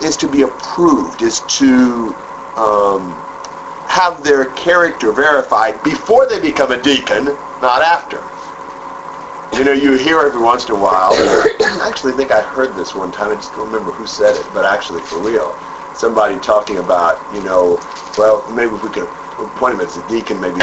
[0.02, 2.14] is to be approved, is to
[2.56, 3.10] um,
[3.88, 7.24] have their character verified before they become a deacon,
[7.60, 8.22] not after.
[9.58, 11.10] You know, you hear every once in a while.
[11.14, 13.30] I actually think I heard this one time.
[13.32, 15.56] I just don't remember who said it, but actually for real,
[15.94, 17.80] somebody talking about, you know,
[18.16, 19.08] well, maybe if we could
[19.38, 20.60] appoint him as a deacon, maybe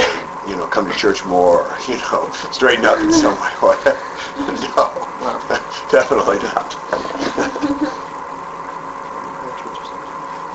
[0.47, 3.51] you know, come to church more, or, you know, straighten up in some way.
[4.75, 5.09] no,
[5.91, 7.16] definitely not.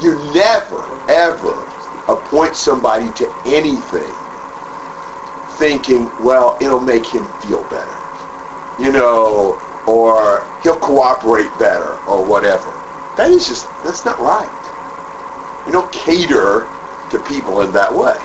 [0.03, 1.69] You never, ever
[2.09, 4.13] appoint somebody to anything
[5.51, 7.97] thinking, well, it'll make him feel better,
[8.79, 12.73] you know, or he'll cooperate better, or whatever.
[13.17, 14.51] That is just, that's not right.
[15.67, 16.69] You don't cater
[17.11, 18.19] to people in that way.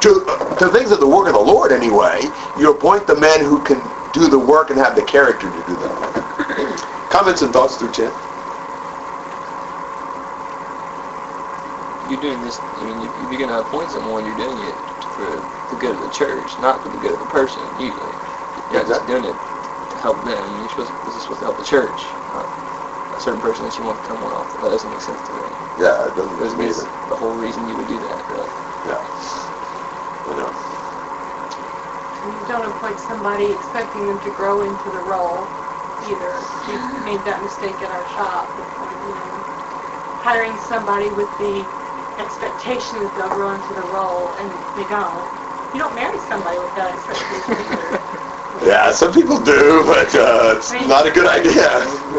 [0.00, 0.24] To,
[0.58, 2.22] to things of the work of the Lord, anyway,
[2.58, 3.80] you appoint the men who can
[4.12, 7.10] do the work and have the character to do the work.
[7.10, 8.12] Comments and thoughts through 10?
[12.20, 14.78] You're doing this, I mean, if you're going to appoint someone, you're doing it
[15.10, 18.14] for the good of the church, not for the good of the person, usually.
[18.70, 19.38] You're not just doing it
[19.90, 20.58] to help them.
[20.60, 22.50] You're supposed, this is supposed to help the church, not
[23.14, 24.52] a certain person that you want to come one off.
[24.52, 25.42] That doesn't make sense to me.
[25.78, 26.92] Yeah, it doesn't It doesn't means either.
[27.08, 28.50] the whole reason you would do that, really.
[28.84, 29.02] Yeah.
[30.26, 30.54] You know.
[32.24, 35.50] You don't appoint somebody expecting them to grow into the role.
[36.00, 36.34] either.
[36.68, 38.52] We made that mistake at our shop,
[39.04, 39.46] you know,
[40.18, 41.70] hiring somebody with the
[42.20, 45.28] expectation that they'll grow into the role, and they don't.
[45.72, 47.98] You don't marry somebody with that expectation.
[48.64, 51.70] Yeah, some people do, but uh, it's not a good idea.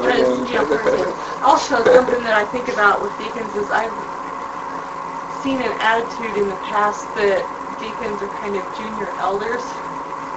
[0.02, 3.94] But, you know, also, something that I think about with deacons is I've
[5.30, 9.74] seen an attitude in the past that deacons are kind of junior elders,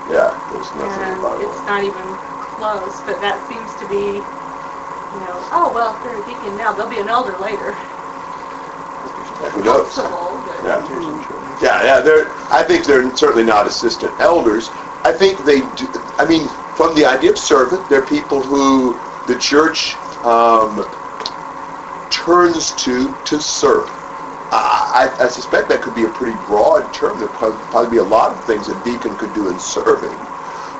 [0.08, 1.66] Yeah, there's nothing and about it's it.
[1.66, 4.24] not even close, but that seems to be,
[5.14, 7.76] you know, oh, well, if they're a deacon now, they'll be an elder later.
[9.54, 9.96] Who knows?
[9.98, 10.86] Yeah,
[11.60, 12.00] yeah, yeah.
[12.00, 12.34] They're.
[12.50, 14.72] I think they're certainly not assistant elders.
[15.04, 15.88] I think they do.
[16.18, 20.86] I mean, from the idea of servant, they're people who the church um,
[22.10, 23.90] turns to to serve.
[24.52, 27.18] I, I I suspect that could be a pretty broad term.
[27.18, 30.28] There could probably be a lot of things a deacon could do in serving,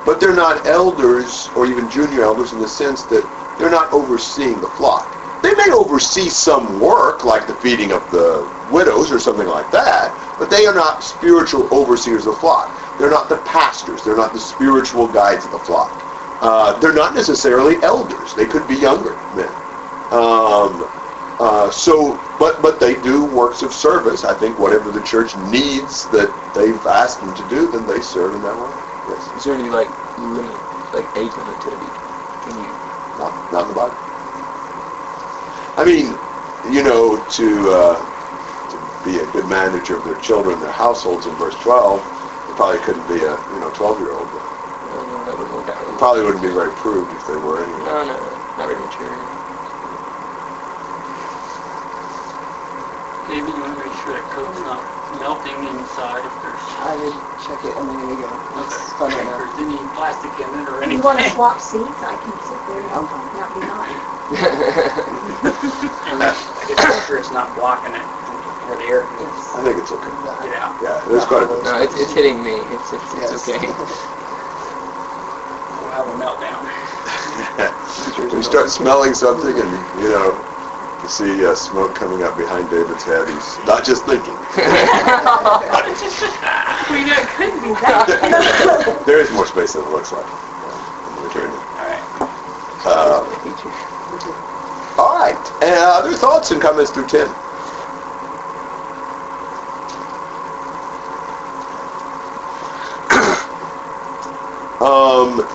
[0.05, 4.61] but they're not elders or even junior elders in the sense that they're not overseeing
[4.61, 5.14] the flock.
[5.45, 10.17] They may oversee some work, like the feeding of the widows or something like that,
[10.39, 12.75] but they are not spiritual overseers of the flock.
[12.97, 14.03] They're not the pastors.
[14.03, 15.91] They're not the spiritual guides of the flock.
[16.41, 18.33] Uh, they're not necessarily elders.
[18.33, 19.51] They could be younger men.
[20.09, 20.89] Um,
[21.39, 24.23] uh, so, but but they do works of service.
[24.23, 28.33] I think whatever the church needs that they've asked them to do, then they serve
[28.33, 28.71] in that way.
[29.07, 30.57] Yes, Is there any like limit,
[30.91, 31.93] like age limit to it?
[32.41, 32.73] Can you?
[33.19, 34.04] not, not in the Bible.
[35.77, 36.17] I mean,
[36.69, 38.05] you know, to uh,
[38.69, 42.79] to be a good manager of their children, their households in verse 12, they probably
[42.79, 44.27] couldn't be a you know 12 year old.
[44.31, 45.97] No, no, that wouldn't work out.
[45.97, 47.83] Probably wouldn't be very proved if they were anyway.
[47.83, 48.19] No, no,
[48.57, 49.17] not very mature.
[53.27, 54.85] Maybe you want to make sure that coat's not
[55.19, 58.39] melting inside if there's, I would check it a minute ago.
[58.63, 59.37] It's fun if right now.
[59.39, 60.99] there's any plastic in it or anything.
[60.99, 62.89] you want to swap seats, I can sit there and
[63.33, 64.14] not be on.
[64.25, 66.33] And I
[66.67, 68.01] just make sure it's not blocking it
[68.65, 70.09] where the air can I think it's okay.
[70.49, 70.73] get out.
[70.81, 71.63] Yeah, there's quite a bit.
[71.63, 72.57] no, it's, it's hitting me.
[72.73, 73.49] It's it's, it's Yes.
[73.49, 73.67] okay.
[75.77, 76.65] We'll have a meltdown.
[78.17, 80.35] When you start smelling something and, you know,
[81.01, 84.33] you see uh, smoke coming up behind David's head, he's not just thinking.
[86.91, 89.03] We know it couldn't be that.
[89.05, 90.25] there is more space than it looks like.
[90.25, 91.57] in the eternity.
[91.77, 92.03] All right.
[92.85, 93.94] Uh,
[94.97, 95.51] all right.
[95.61, 97.27] Uh, other thoughts and comments through 10?
[104.81, 105.47] um,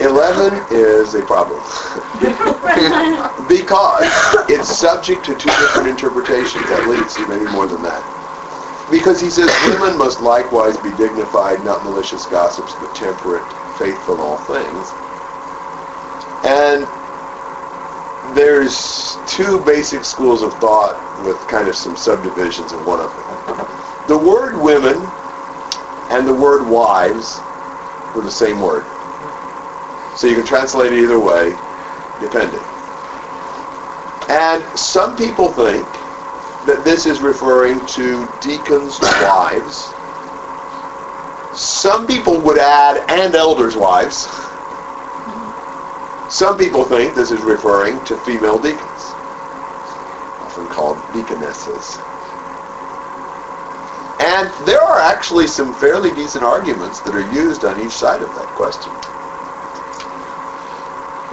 [0.00, 1.60] 11 is a problem.
[3.48, 4.04] because
[4.48, 8.04] it's subject to two different interpretations, at least, maybe more than that.
[8.90, 13.44] Because he says women must likewise be dignified, not malicious gossips, but temperate,
[13.76, 14.92] faithful in all things.
[16.44, 16.88] And
[18.34, 24.08] there's two basic schools of thought with kind of some subdivisions in one of them.
[24.08, 25.10] The word women
[26.10, 27.40] and the word wives
[28.14, 28.86] were the same word.
[30.16, 31.56] So you can translate it either way,
[32.20, 32.60] depending.
[34.28, 35.86] And some people think
[36.66, 39.92] that this is referring to deacons' wives.
[41.52, 44.28] Some people would add, and elders' wives.
[46.34, 49.14] Some people think this is referring to female deacons,
[50.40, 52.00] often called deaconesses.
[54.18, 58.34] And there are actually some fairly decent arguments that are used on each side of
[58.34, 58.92] that question.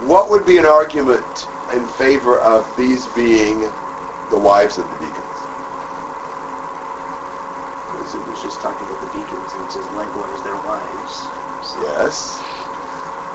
[0.06, 3.62] What would be an argument in favor of these being
[4.30, 5.40] the wives of the deacons?
[7.90, 11.28] Because it was just talking about the deacons, and it says likewise their wives.
[11.60, 12.41] So Yes.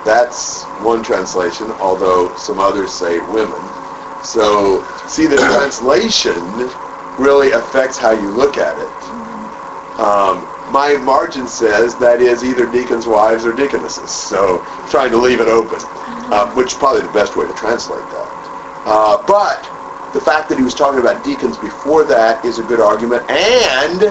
[0.07, 3.61] That's one translation, although some others say women.
[4.23, 6.71] So, see, the translation
[7.17, 8.89] really affects how you look at it.
[9.99, 15.41] Um, my margin says that is either deacons' wives or deaconesses, so trying to leave
[15.41, 15.79] it open,
[16.31, 18.31] uh, which is probably the best way to translate that.
[18.85, 19.69] Uh, but
[20.13, 24.03] the fact that he was talking about deacons before that is a good argument, and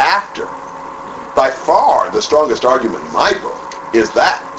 [0.00, 0.46] after.
[1.36, 4.53] By far, the strongest argument in my book is that.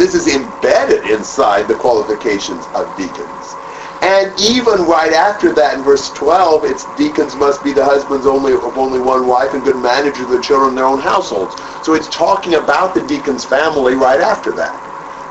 [0.00, 3.54] This is embedded inside the qualifications of deacons.
[4.00, 8.54] And even right after that, in verse 12, it's deacons must be the husbands only
[8.54, 11.54] of only one wife and good managers of the children in their own households.
[11.84, 14.72] So it's talking about the deacon's family right after that.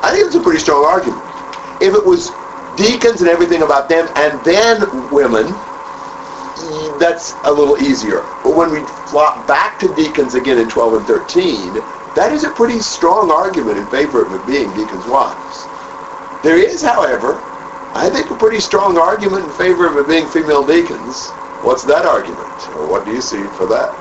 [0.04, 1.24] I think it's a pretty strong argument.
[1.82, 2.30] If it was
[2.78, 5.48] deacons and everything about them and then women,
[7.00, 8.22] that's a little easier.
[8.44, 12.52] But when we flop back to deacons again in 12 and 13, that is a
[12.52, 15.68] pretty strong argument in favor of it being deacons' wives.
[16.44, 17.42] There is, however,
[17.94, 21.30] I think a pretty strong argument in favor of it being female deacons.
[21.62, 22.70] What's that argument?
[22.76, 23.94] Or what do you see for that?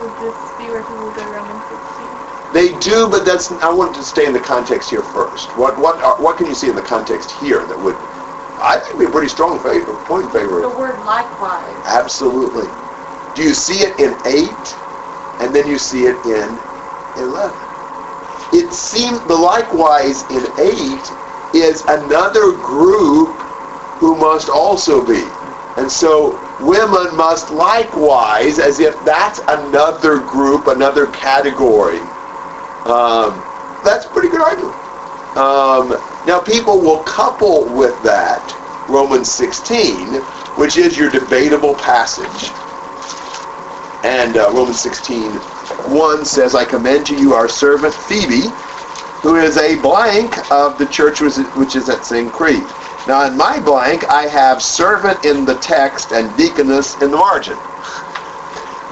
[0.00, 2.08] Would this be where people go Romans 16?
[2.52, 3.52] They do, but that's.
[3.52, 5.54] I want to stay in the context here first.
[5.56, 7.96] What what are, what can you see in the context here that would,
[8.58, 10.60] I think, be a pretty strong favor, point in favor.
[10.62, 11.82] The of word likewise.
[11.84, 12.68] Absolutely.
[13.34, 14.78] Do you see it in eight,
[15.40, 16.58] and then you see it in
[17.16, 17.58] eleven?
[18.52, 21.12] It seems the likewise in eight
[21.54, 23.40] is another group
[24.00, 25.28] who must also be,
[25.76, 32.00] and so women must likewise, as if that's another group, another category.
[32.86, 33.42] Um,
[33.84, 34.76] that's a pretty good argument.
[35.36, 35.96] Um,
[36.26, 38.56] now, people will couple with that
[38.88, 40.14] Romans 16,
[40.56, 42.52] which is your debatable passage.
[44.04, 48.48] And uh, Romans 16, 1 says, I commend to you our servant Phoebe,
[49.22, 52.62] who is a blank of the church which is- at Cenchrea.
[53.08, 57.58] Now, in my blank, I have servant in the text and deaconess in the margin.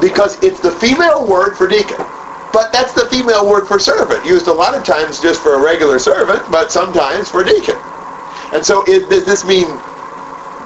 [0.00, 2.04] Because it's the female word for deacon.
[2.52, 5.62] But that's the female word for servant, used a lot of times just for a
[5.62, 7.78] regular servant, but sometimes for deacon.
[8.52, 9.66] And so it, does this mean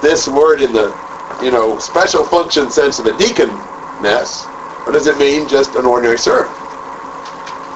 [0.01, 0.95] this word in the,
[1.43, 3.17] you know, special function sense of a
[4.01, 4.49] deaconess,
[4.85, 6.57] or does it mean just an ordinary servant?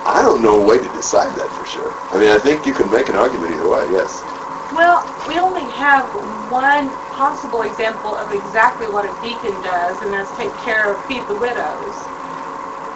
[0.06, 1.94] I don't know a way to decide that for sure.
[2.12, 4.24] I mean, I think you can make an argument either way, yes.
[4.72, 6.14] Well, we only have
[6.50, 11.28] one possible example of exactly what a deacon does, and that's take care of feed
[11.28, 12.08] the widows.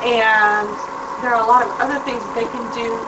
[0.01, 0.77] And
[1.21, 3.05] there are a lot of other things they can do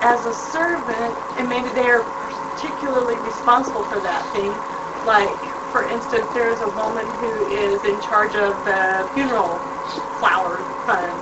[0.00, 4.58] as a servant, and maybe they're particularly responsible for that thing.
[5.04, 5.38] Like,
[5.72, 9.58] for instance, there is a woman who is in charge of the funeral
[10.18, 11.18] flower fund.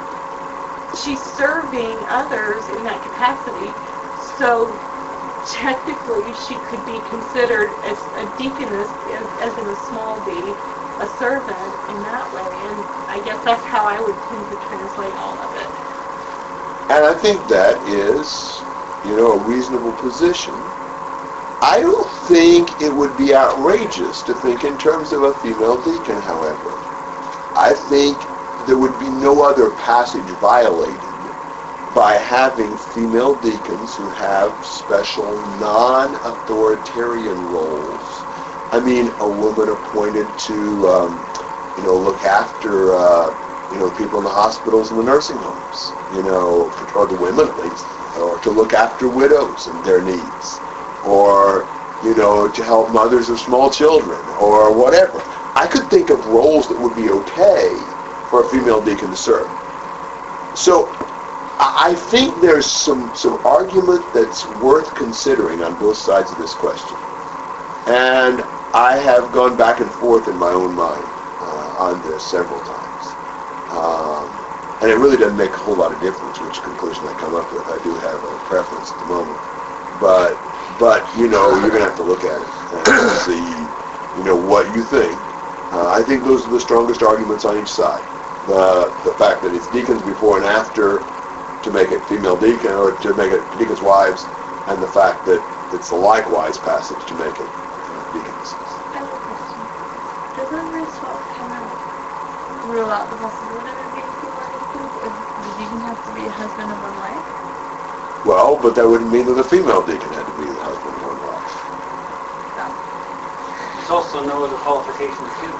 [0.92, 3.76] She's serving others in that capacity,
[4.18, 4.76] so
[5.46, 10.56] technically she could be considered as a deaconess, as, as in a small d,
[10.98, 12.60] a servant in that way.
[12.64, 15.70] And I guess that's how I would tend to translate all of it.
[16.88, 18.64] And I think that is,
[19.04, 20.72] you know, a reasonable position.
[21.62, 26.22] I don't think it would be outrageous to think in terms of a female deacon,
[26.22, 26.70] however.
[27.56, 28.24] I think
[28.66, 31.12] there would be no other passage violated
[31.92, 38.22] by having female deacons who have special non-authoritarian roles.
[38.70, 41.26] I mean, a woman appointed to, um,
[41.76, 43.34] you know, look after, uh,
[43.72, 47.48] you know, people in the hospitals and the nursing homes, you know, or the women
[47.48, 47.88] at least,
[48.20, 50.60] or to look after widows and their needs,
[51.02, 51.66] or,
[52.02, 55.22] you know, to help mothers of small children, or whatever.
[55.54, 57.84] I could think of roles that would be okay
[58.28, 59.50] for a female deacon to serve.
[60.54, 60.94] So
[61.58, 66.96] I think there's some, some argument that's worth considering on both sides of this question.
[67.86, 71.06] And I have gone back and forth in my own mind
[71.40, 73.14] uh, on this several times.
[73.70, 74.30] Um,
[74.80, 77.52] and it really doesn't make a whole lot of difference which conclusion I come up
[77.52, 77.68] with.
[77.68, 79.38] I do have a preference at the moment.
[80.00, 80.38] But,
[80.80, 83.68] but you know, you're going to have to look at it and see,
[84.16, 85.20] you know, what you think.
[85.70, 88.02] Uh, I think those are the strongest arguments on each side.
[88.48, 91.04] The, the fact that it's deacons before and after
[91.62, 94.26] to make it female deacon or to make it deacons' wives,
[94.66, 97.48] and the fact that it's the likewise passage to make it
[97.92, 98.56] uh, deacons.
[98.94, 99.68] I have a question.
[100.34, 104.90] Doesn't verse 12 kind of rule out the possibility of being female deacons?
[105.04, 105.12] If
[105.44, 107.22] the deacon has to be a husband of one wife?
[108.24, 111.02] Well, but that wouldn't mean that the female deacon had to be the husband of
[111.02, 111.70] one wife.
[113.90, 115.58] There's also no other qualifications given.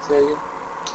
[0.00, 0.40] Say again?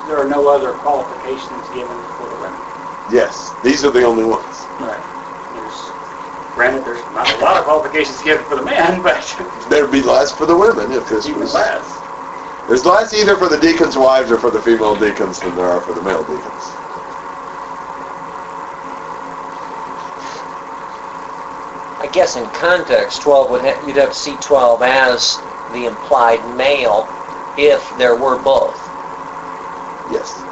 [0.06, 2.60] There are no other qualifications given for the women.
[3.08, 4.68] Yes, these are the only ones.
[4.78, 5.00] Right.
[5.54, 5.94] There's,
[6.56, 10.34] granted, there's not a lot of qualifications given for the men, but There'd be less
[10.34, 11.54] for the women if this even was.
[11.54, 12.02] less.
[12.68, 15.80] There's less either for the deacons' wives or for the female deacons than there are
[15.80, 16.76] for the male deacons.
[22.16, 25.44] Guess in context, 12 would ha- you'd have to see 12 as
[25.74, 27.10] the implied male
[27.58, 28.90] if there were both.
[30.10, 30.46] Yes.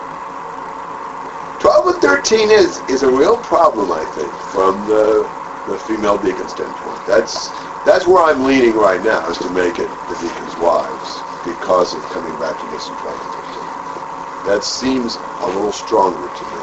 [1.60, 5.30] 12 and 13 is, is a real problem, I think, from the,
[5.66, 7.00] the female deacon standpoint.
[7.06, 11.96] That's, that's where I'm leaning right now, is to make it the deacons' wives, because
[11.96, 14.46] of coming back to this in 12 and 13.
[14.46, 16.62] That seems a little stronger to me.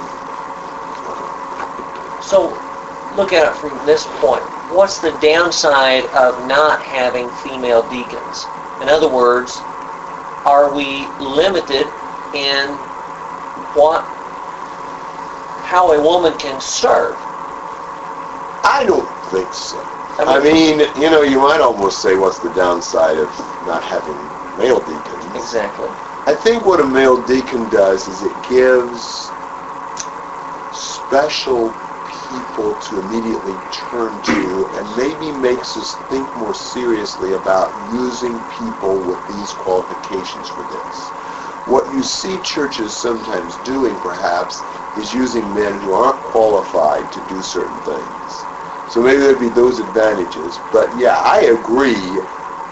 [2.21, 2.55] So
[3.15, 4.50] look at it from this point.
[4.71, 8.47] What's the downside of not having female deacons?
[8.81, 9.63] In other words,
[10.47, 11.89] are we limited
[12.33, 12.75] in
[13.75, 14.05] what
[15.65, 17.17] how a woman can serve?
[18.65, 19.85] I don't think so.
[20.19, 24.17] I I mean, you know, you might almost say what's the downside of not having
[24.59, 25.25] male deacons?
[25.35, 25.89] Exactly.
[26.27, 29.33] I think what a male deacon does is it gives
[30.73, 31.75] special
[32.31, 38.99] people to immediately turn to and maybe makes us think more seriously about using people
[38.99, 41.11] with these qualifications for this.
[41.67, 44.65] What you see churches sometimes doing perhaps
[44.97, 48.47] is using men who aren't qualified to do certain things.
[48.87, 50.61] So maybe there'd be those advantages.
[50.73, 52.21] But yeah, I agree.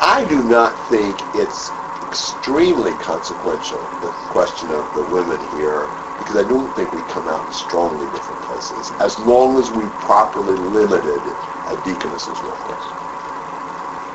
[0.01, 6.45] I do not think it's extremely consequential, the question of the women here, because I
[6.45, 11.37] don't think we come out strongly different places, as long as we properly limited
[11.67, 12.59] a deaconess as well.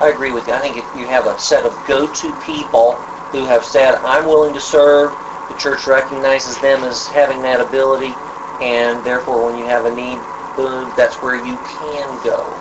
[0.01, 0.53] I agree with you.
[0.53, 2.99] I think if you have a set of go-to people
[3.31, 5.15] who have said, I'm willing to serve,
[5.47, 8.17] the church recognizes them as having that ability,
[8.59, 10.25] and therefore when you have a need,
[10.57, 12.59] boom, that's where you can go.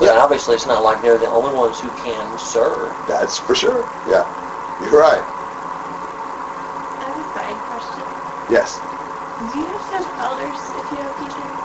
[0.00, 2.96] But obviously it's not like they're the only ones who can serve.
[3.06, 3.88] That's for sure.
[4.04, 4.24] Yeah,
[4.80, 5.24] you're right.
[6.98, 8.04] I have a side question.
[8.48, 8.82] Yes.
[9.50, 11.60] Do you have some have elders if you have deacons?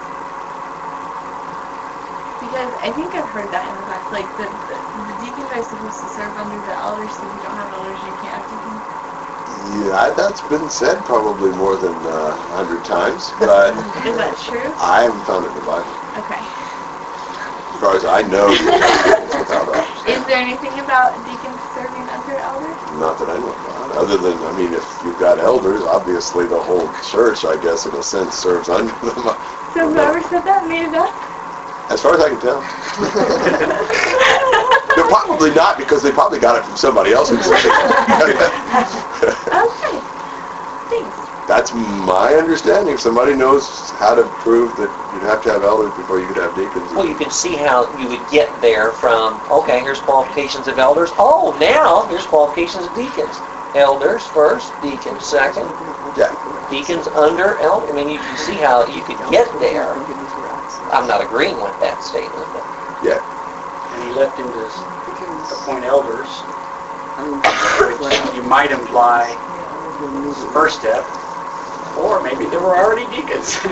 [2.48, 4.10] Because I think I've heard that in the past.
[4.10, 7.42] Like the, the, the deacons are supposed to serve under the elders, so if you
[7.42, 8.82] don't have elders, you can't have deacons.
[9.76, 13.76] Yeah, that's been said probably more than uh, a hundred times, but
[14.06, 14.74] Is that true?
[14.80, 15.92] I haven't found it in the Bible.
[16.16, 16.40] Okay.
[16.40, 20.06] As far as I know, it's without us.
[20.08, 22.78] Is there anything about deacons serving under elders?
[22.94, 23.92] Not that I know about.
[23.92, 27.96] Other than, I mean, if you've got elders, obviously the whole church, I guess, in
[27.96, 29.36] a sense, serves under them.
[29.74, 31.14] So whoever said that made it up?
[31.90, 32.62] As far as I can tell.
[34.98, 37.54] They're probably not because they probably got it from somebody else who said.
[39.54, 40.02] Okay.
[40.90, 41.48] Thanks.
[41.48, 42.98] That's my understanding.
[42.98, 46.56] Somebody knows how to prove that you'd have to have elders before you could have
[46.56, 46.92] deacons.
[46.94, 51.12] Well, you can see how you would get there from, okay, here's qualifications of elders.
[51.18, 53.40] Oh, now here's qualifications of deacons.
[53.76, 55.70] Elders first, deacons second,
[56.18, 56.34] Yeah.
[56.70, 57.92] deacons under elder.
[57.92, 59.96] I mean, you can see how you could get there.
[60.98, 62.66] I'm not agreeing with that statement, but
[63.04, 63.20] Yeah.
[63.94, 64.68] And he left him to
[65.54, 66.44] appoint elders,
[68.00, 69.38] which you might imply
[70.26, 71.08] was the first step,
[71.96, 73.60] or maybe there were already deacons.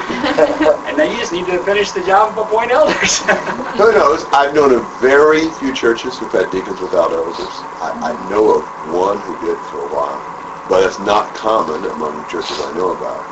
[0.85, 3.19] And then you just need to finish the job of appoint elders.
[3.77, 4.29] Who knows?
[4.31, 7.65] I've known of very few churches who've had deacons without elders.
[7.81, 10.23] I, I know of one who did for a while,
[10.69, 13.25] but it's not common among the churches I know about.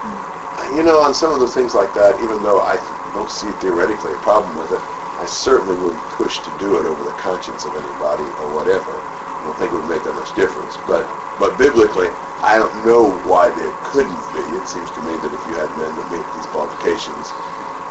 [0.73, 2.77] You know, on some of those things like that, even though I
[3.13, 4.81] don't see theoretically a problem with it,
[5.17, 9.03] I certainly wouldn't push to do it over the conscience of anybody or whatever.
[9.39, 10.77] I don't think it would make that much difference.
[10.77, 12.11] But but biblically,
[12.41, 14.39] I don't know why there couldn't be.
[14.39, 17.33] It seems to me that if you had men that meet these qualifications,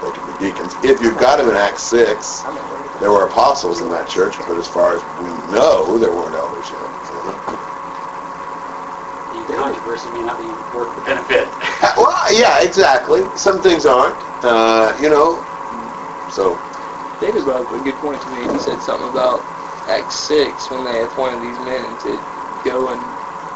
[0.00, 0.76] they could be deacons.
[0.82, 2.42] If you've got them in Acts 6,
[3.00, 6.70] there were apostles in that church, but as far as we know, there weren't elders
[6.72, 6.90] yet.
[9.30, 11.56] The controversy may not be worth the benefit.
[11.96, 13.36] Well, yeah, exactly.
[13.36, 15.44] Some things aren't, uh, you know.
[16.28, 16.60] So,
[17.20, 18.42] David brought up a good point to me.
[18.52, 19.46] He said something about
[19.86, 22.20] Acts 6 when they appointed these men to
[22.64, 23.04] go and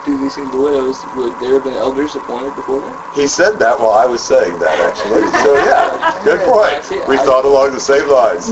[0.04, 1.06] do these things to widows.
[1.06, 3.00] Would there have been elders appointed before that?
[3.12, 5.22] he said that while I was saying that, actually.
[5.46, 7.08] So, yeah, good point.
[7.08, 8.50] We thought along the same lines.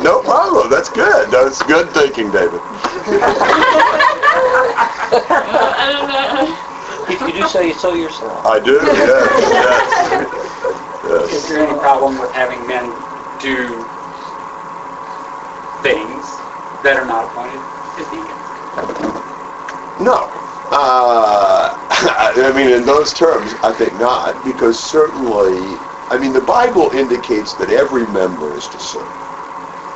[0.00, 0.70] No problem.
[0.70, 1.30] That's good.
[1.30, 2.62] That's good thinking, David.
[5.12, 6.56] I don't know.
[7.08, 8.44] if you do say you so yourself.
[8.46, 10.22] I do, yes, yes.
[11.30, 12.92] Is there any problem with having men
[13.40, 13.88] do
[15.82, 16.24] things
[16.82, 17.60] that are not appointed
[17.98, 18.54] as deacons?
[20.00, 20.30] No.
[20.70, 25.78] Uh, I mean, in those terms, I think not, because certainly,
[26.10, 29.10] I mean, the Bible indicates that every member is to serve,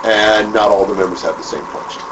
[0.05, 2.05] and not all the members have the same functions.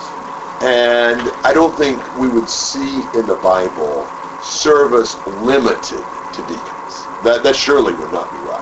[0.62, 4.10] And I don't think we would see in the Bible
[4.40, 7.06] service limited to deacons.
[7.22, 8.55] That, that surely would not be right.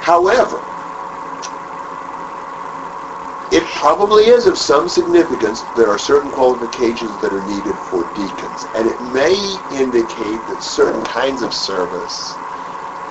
[0.00, 0.64] However,
[3.50, 8.04] it probably is of some significance that there are certain qualifications that are needed for
[8.14, 8.66] deacons.
[8.74, 12.38] And it may indicate that certain kinds of service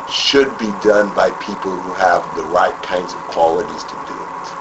[0.07, 4.55] should be done by people who have the right kinds of qualities to do it.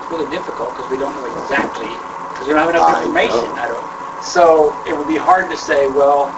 [0.00, 1.96] It's really difficult because we don't know exactly,
[2.28, 3.54] because we don't have enough I information.
[3.54, 3.62] know.
[3.62, 3.86] I don't.
[4.20, 6.34] So it would be hard to say, well,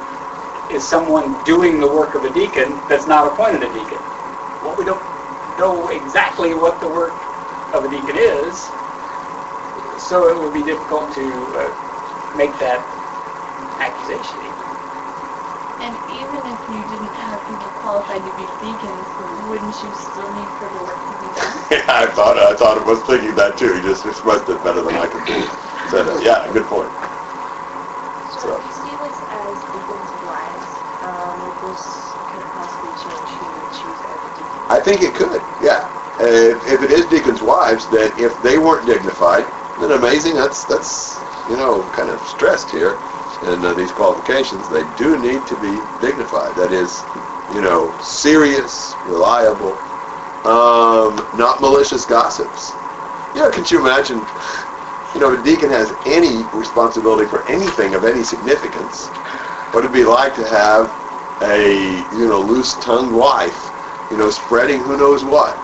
[0.69, 3.99] is someone doing the work of a deacon that's not appointed a deacon?
[4.63, 5.03] Well, we don't
[5.59, 7.17] know exactly what the work
[7.73, 8.73] of a deacon is,
[9.97, 11.73] so it would be difficult to uh,
[12.35, 12.87] make that
[13.81, 14.41] accusation.
[15.79, 19.07] And even if you didn't have people qualified to be deacons,
[19.47, 21.63] wouldn't you still need for the work to be done?
[21.71, 23.75] Yeah, I thought, I thought, I was thinking that too.
[23.75, 25.47] He just expressed it better than I could do.
[25.91, 26.25] Said, it.
[26.25, 26.91] yeah, good point.
[28.25, 33.73] So if you see this as deacons' wives, um, would could possibly change who would
[33.73, 34.61] choose as a deacon?
[34.69, 35.89] I think it could, yeah.
[36.19, 39.47] If, if it is deacons' wives, then if they weren't dignified,
[39.79, 43.01] then amazing, that's, that's, you know, kind of stressed here
[43.43, 44.69] in uh, these qualifications.
[44.69, 46.55] They do need to be dignified.
[46.55, 47.05] That is,
[47.53, 49.75] you know, serious, reliable,
[50.45, 52.77] um, not malicious gossips.
[53.35, 54.25] You know, can you imagine,
[55.15, 59.09] you know, if a deacon has any responsibility for anything of any significance,
[59.73, 60.95] what it'd be like to have
[61.43, 63.73] a, you know, loose-tongued wife,
[64.11, 65.57] you know, spreading who knows what.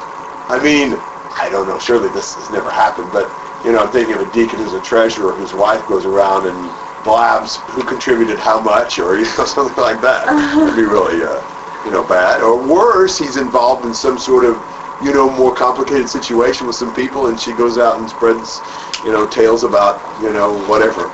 [0.48, 1.00] I mean,
[1.40, 3.30] I don't know, surely this has never happened, but,
[3.64, 6.70] you know, I'm thinking of a deacon who's a treasurer whose wife goes around and
[7.04, 10.26] blabs who contributed how much, or, you know, something like that.
[10.26, 11.42] That'd be really, uh,
[11.84, 12.42] you know, bad.
[12.42, 14.62] Or worse, he's involved in some sort of,
[15.02, 18.62] you know, more complicated situation with some people, and she goes out and spreads,
[19.04, 21.10] you know, tales about, you know, whatever.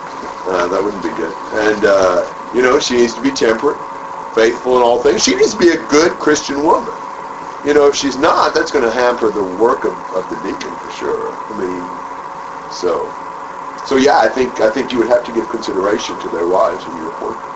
[0.46, 1.34] Uh, that wouldn't be good.
[1.52, 3.78] And, uh, you know, she needs to be temperate,
[4.38, 5.24] faithful in all things.
[5.24, 6.94] She needs to be a good Christian woman.
[7.64, 10.76] You know, if she's not, that's going to hamper the work of, of the deacon
[10.76, 11.34] for sure.
[11.50, 11.90] I mean,
[12.70, 13.12] so,
[13.82, 16.86] so yeah, I think I think you would have to give consideration to their wives
[16.86, 17.52] when you appoint them.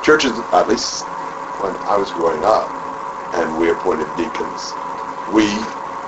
[0.00, 1.06] Churches, at least
[1.58, 2.70] when I was growing up,
[3.32, 4.76] and we appointed deacons,
[5.32, 5.44] we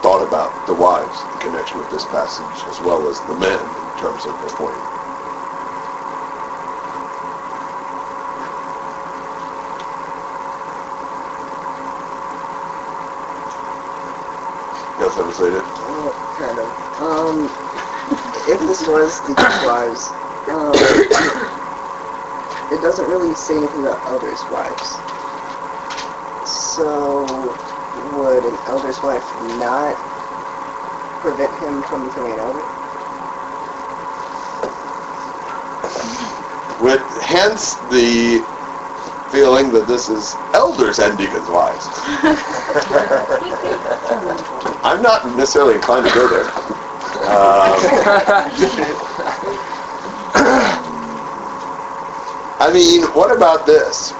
[0.00, 3.90] thought about the wives in connection with this passage as well as the men in
[3.98, 5.01] terms of appointing.
[15.12, 15.64] Yes, I would say that.
[15.84, 16.72] Well, kind of.
[17.02, 17.44] Um,
[18.48, 20.14] if this was Deacon's wives,
[20.48, 20.72] um,
[22.72, 24.96] it doesn't really say anything about elders' wives.
[26.44, 27.54] So,
[28.14, 29.98] would an elder's wife not
[31.20, 32.64] prevent him from becoming an elder?
[36.80, 38.46] With hence the
[39.28, 40.38] feeling that this is
[40.72, 41.86] elders and deacons' wives.
[44.82, 46.46] I'm not necessarily inclined to go there.
[47.28, 47.76] Um,
[52.58, 54.14] I mean, what about this?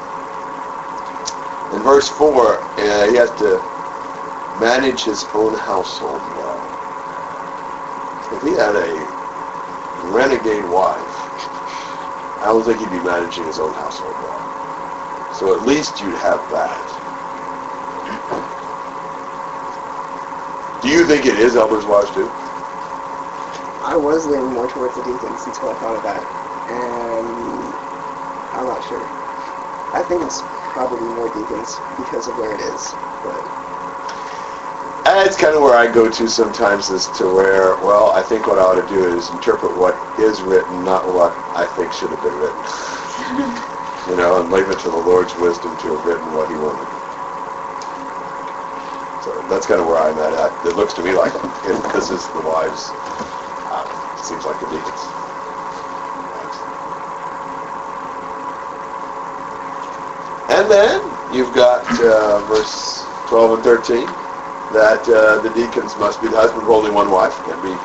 [1.73, 3.63] In verse 4, uh, he has to
[4.61, 6.61] manage his own household well.
[8.31, 9.07] If he had a
[10.13, 11.31] renegade wife,
[12.43, 14.12] I don't think he'd be managing his own household.
[15.43, 16.87] So at least you'd have that.
[20.81, 22.31] Do you think it is elders' wives too?
[23.83, 26.29] I was leaning more towards the deacons until I thought of that,
[26.69, 27.75] and
[28.53, 29.03] I'm not sure.
[29.93, 33.41] I think it's probably more deacons because of where it is, but
[35.07, 38.47] uh, That's kind of where I go to sometimes as to where, well, I think
[38.47, 42.13] what I ought to do is interpret what is written, not what I think should
[42.13, 43.59] have been written.
[44.13, 46.87] you know, and leave it to the Lord's wisdom to have written what he wanted.
[49.23, 50.53] So that's kind of where I'm at.
[50.67, 52.93] It looks to me like if this is the wives.
[53.71, 55.09] Uh, it seems like the deacons.
[60.49, 64.11] And then you've got uh, verse 12 and 13
[64.73, 67.79] that uh, the deacons must be the husband of only one wife, can be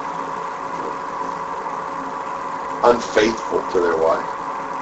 [2.83, 4.36] unfaithful to their wife,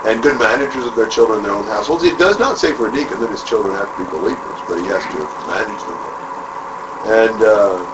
[0.06, 2.04] and good managers of their children in their own households.
[2.04, 4.80] It does not say for a deacon that his children have to be believers, but
[4.80, 5.98] he has to manage them.
[7.06, 7.86] And uh,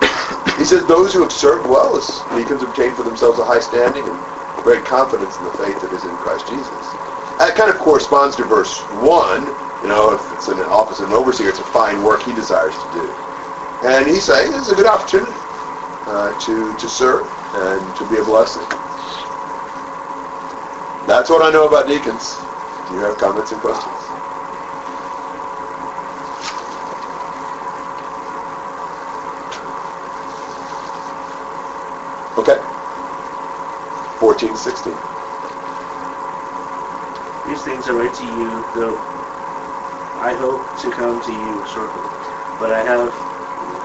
[0.56, 4.06] he says those who have served well as deacons obtain for themselves a high standing
[4.08, 4.24] and
[4.62, 6.94] great confidence in the faith that is in Christ Jesus.
[7.38, 9.46] That kind of corresponds to verse 1.
[9.82, 12.78] You know, if it's an office of an overseer, it's a fine work he desires
[12.84, 13.14] to do.
[13.82, 15.34] And he's saying it's a good opportunity
[16.06, 18.66] uh, to, to serve and to be a blessing.
[21.12, 22.42] That's what I know about deacons.
[22.88, 23.92] Do you have comments and questions?
[32.38, 32.64] Okay.
[34.16, 34.96] 14, 16.
[37.44, 38.98] These things I write to you, though
[40.18, 42.00] I hope to come to you shortly.
[42.58, 43.14] But I have,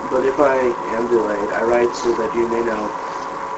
[0.10, 0.60] but if I
[0.96, 2.88] am delayed, I write so that you may know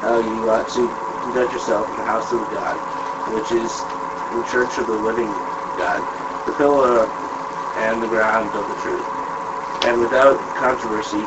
[0.02, 0.88] how you ought to
[1.22, 2.80] conduct yourself in the house of God,
[3.32, 3.86] which is
[4.32, 5.34] the church of the living
[5.78, 6.06] God,
[6.46, 7.10] the pillar
[7.78, 9.08] and the ground of the truth.
[9.86, 11.26] And without controversy,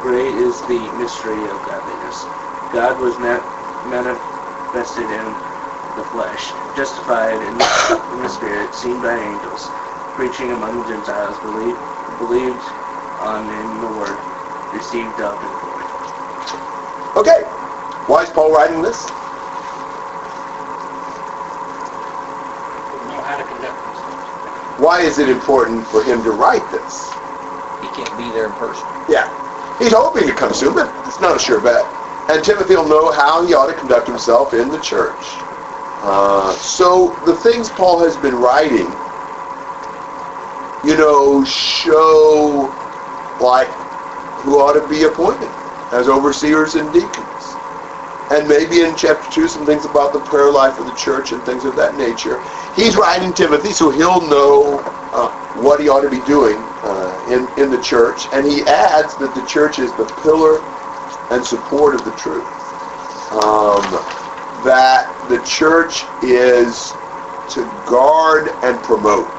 [0.00, 2.26] great is the mystery of godliness.
[2.70, 5.36] God was manifested in
[5.96, 9.70] the flesh, justified in, the spirit, seen by angels,
[10.16, 11.78] preaching among the Gentiles, believed,
[12.18, 12.64] believed
[13.20, 14.18] on in the word,
[14.72, 15.84] received up in glory.
[17.16, 17.44] Okay.
[18.06, 19.10] Why is Paul writing this?
[23.14, 24.28] know how to conduct themselves.
[24.84, 27.10] Why is it important for him to write this?
[27.80, 28.86] He can't be there in person.
[29.08, 29.32] Yeah.
[29.78, 31.86] He's hoping to come soon, but it's not a sure bet.
[32.28, 35.38] And Timothy will know how he ought to conduct himself in the church.
[36.02, 38.92] Uh, so the things Paul has been writing,
[40.84, 42.70] you know, show
[43.40, 43.68] like
[44.44, 45.48] who ought to be appointed
[45.92, 47.33] as overseers and deacons.
[48.34, 51.40] And maybe in chapter 2 some things about the prayer life of the church and
[51.44, 52.42] things of that nature.
[52.74, 54.80] He's writing Timothy so he'll know
[55.12, 55.30] uh,
[55.62, 58.26] what he ought to be doing uh, in, in the church.
[58.32, 60.58] And he adds that the church is the pillar
[61.30, 62.50] and support of the truth.
[63.30, 63.82] Um,
[64.64, 66.92] that the church is
[67.54, 69.30] to guard and promote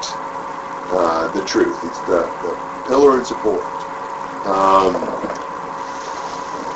[0.88, 1.84] uh, the truth.
[1.84, 2.56] It's the, the
[2.88, 3.62] pillar and support.
[4.46, 5.15] Um,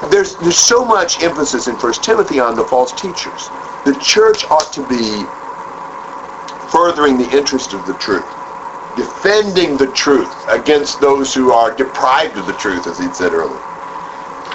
[0.09, 3.49] there's there's so much emphasis in First Timothy on the false teachers.
[3.85, 5.25] The church ought to be
[6.71, 8.27] furthering the interest of the truth,
[8.97, 13.61] defending the truth against those who are deprived of the truth, as he said earlier.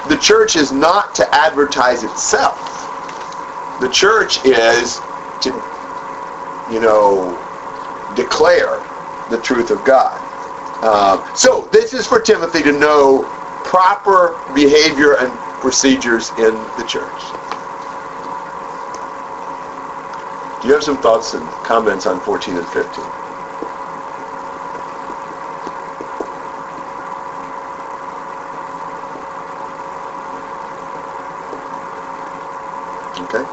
[0.10, 2.60] The church is not to advertise itself.
[3.82, 5.00] The church is
[5.41, 5.50] to,
[6.72, 7.38] you know,
[8.16, 8.80] declare
[9.30, 10.22] the truth of God.
[10.82, 13.24] Uh, so this is for Timothy to know
[13.76, 17.11] proper behavior and procedures in the church.
[20.61, 23.03] Do you have some thoughts and comments on 14 and 15?
[33.26, 33.45] Okay.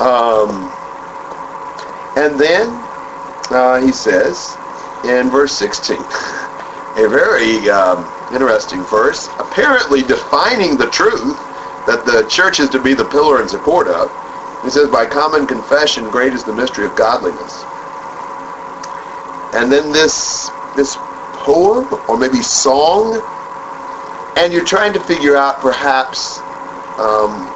[0.00, 0.72] Um,
[2.16, 2.84] and then
[3.50, 4.58] uh, he says
[5.04, 6.00] in verse 16,
[6.96, 11.36] a very um, interesting verse, apparently defining the truth
[11.86, 14.10] that the church is to be the pillar and support of.
[14.64, 17.64] He says, by common confession, great is the mystery of godliness.
[19.54, 20.96] And then this this
[21.44, 23.22] poem, or maybe song,
[24.36, 26.38] and you're trying to figure out perhaps
[26.98, 27.46] um,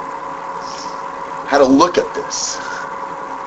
[1.48, 2.58] how to look at this.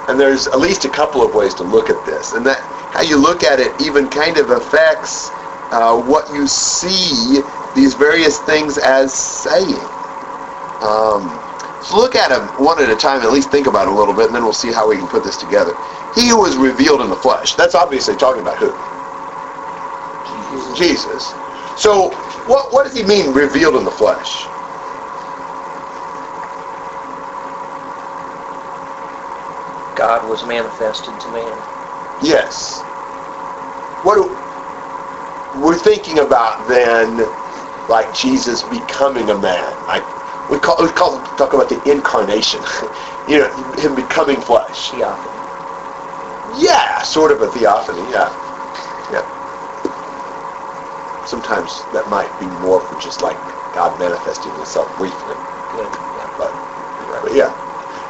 [0.10, 2.34] And there's at least a couple of ways to look at this.
[2.34, 2.60] And that
[2.92, 5.30] how you look at it even kind of affects
[5.72, 7.42] uh, what you see
[7.76, 9.80] these various things as saying.
[10.82, 11.30] Um,
[11.84, 14.14] so look at them one at a time, at least think about it a little
[14.14, 15.74] bit, and then we'll see how we can put this together.
[16.16, 17.56] He who was revealed in the flesh.
[17.56, 18.72] That's obviously talking about who?
[20.76, 21.34] Jesus.
[21.78, 22.12] So
[22.48, 24.46] what, what does he mean, revealed in the flesh?
[29.96, 31.58] God was manifested to man.
[32.24, 32.82] Yes.
[34.04, 34.41] What do,
[35.54, 37.34] we're thinking about then,
[37.90, 39.86] like Jesus becoming a man.
[39.86, 40.06] Like
[40.50, 42.62] we call we call talk about the incarnation.
[43.28, 44.92] you know, him becoming flesh.
[44.92, 45.36] Theophany.
[46.54, 48.10] Yeah, sort of a theophany.
[48.12, 48.36] Yeah,
[49.12, 49.26] yeah.
[51.26, 53.38] Sometimes that might be more for just like
[53.74, 55.36] God manifesting Himself briefly.
[55.76, 56.30] Yeah, yeah.
[56.38, 56.54] But,
[57.24, 57.56] but yeah.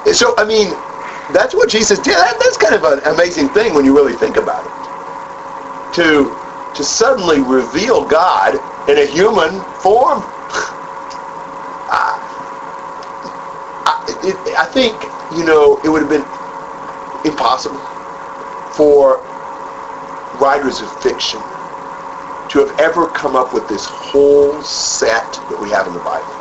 [0.05, 0.69] And So I mean,
[1.33, 2.15] that's what Jesus did.
[2.15, 4.73] That, that's kind of an amazing thing when you really think about it.
[5.93, 6.40] To
[6.81, 8.55] to suddenly reveal God
[8.89, 10.23] in a human form.
[11.85, 12.17] I, ah.
[13.85, 14.95] I, it, I think
[15.37, 16.25] you know it would have been
[17.23, 17.77] impossible
[18.73, 19.21] for
[20.41, 21.39] writers of fiction
[22.49, 26.33] to have ever come up with this whole set that we have in the Bible.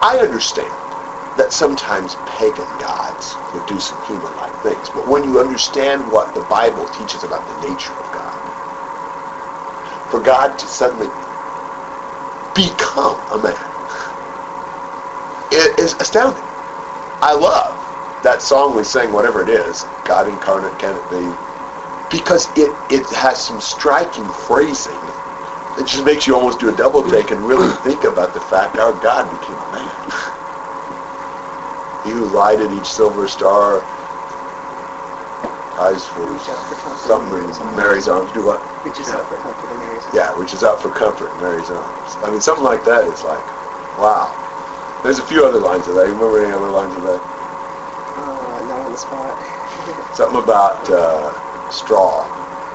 [0.00, 0.72] I understand
[1.36, 6.40] that sometimes pagan gods would do some human-like things, but when you understand what the
[6.44, 7.99] Bible teaches about the nature
[10.10, 11.12] for God to suddenly
[12.54, 13.56] become a man,
[15.50, 16.48] it is astounding.
[17.22, 21.38] I love that song we sing, whatever it is, God incarnate can it be,
[22.10, 25.10] because it, it has some striking phrasing
[25.76, 28.78] it just makes you almost do a double take and really think about the fact
[28.78, 29.92] our God became a man.
[32.02, 33.88] He who lighted each silver star,
[35.80, 38.32] eyes for something in Mary's arms.
[38.32, 38.60] Do what?
[38.84, 41.70] Which is out for comfort in Mary's Yeah, which is out for comfort in Mary's
[41.70, 42.18] arms.
[42.22, 43.44] I mean, something like that is like,
[43.98, 44.36] wow.
[45.02, 46.06] There's a few other lines of that.
[46.06, 47.22] You remember any other lines of that?
[48.16, 49.38] Uh, not on the spot.
[50.14, 52.28] Something about uh, straw.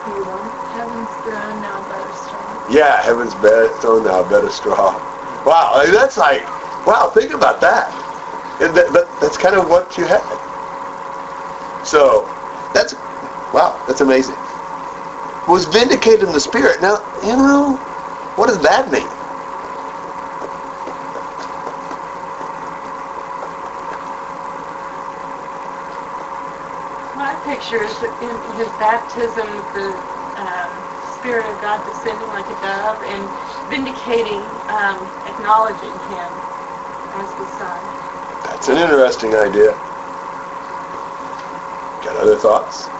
[0.08, 2.72] You want heaven's throne now better strong.
[2.72, 4.94] Yeah, heaven's bed throne now, better straw.
[5.46, 6.42] Wow, I mean, that's like,
[6.88, 7.94] wow, think about that.
[8.62, 9.06] And that, that.
[9.22, 10.24] That's kind of what you had.
[11.86, 12.26] So,
[12.76, 12.96] that's,
[13.54, 14.38] wow, that's amazing.
[15.48, 16.82] Was vindicated in the spirit.
[16.82, 17.80] Now, you know,
[18.36, 19.10] What does that mean?
[27.14, 30.04] My picture is in his baptism, the
[30.36, 33.36] um, Spirit of God descending like a dove and
[33.70, 36.44] vindicating, um, acknowledging him
[37.14, 37.84] as the Son.
[38.44, 39.80] That's an interesting idea.
[42.26, 42.92] Other thoughts?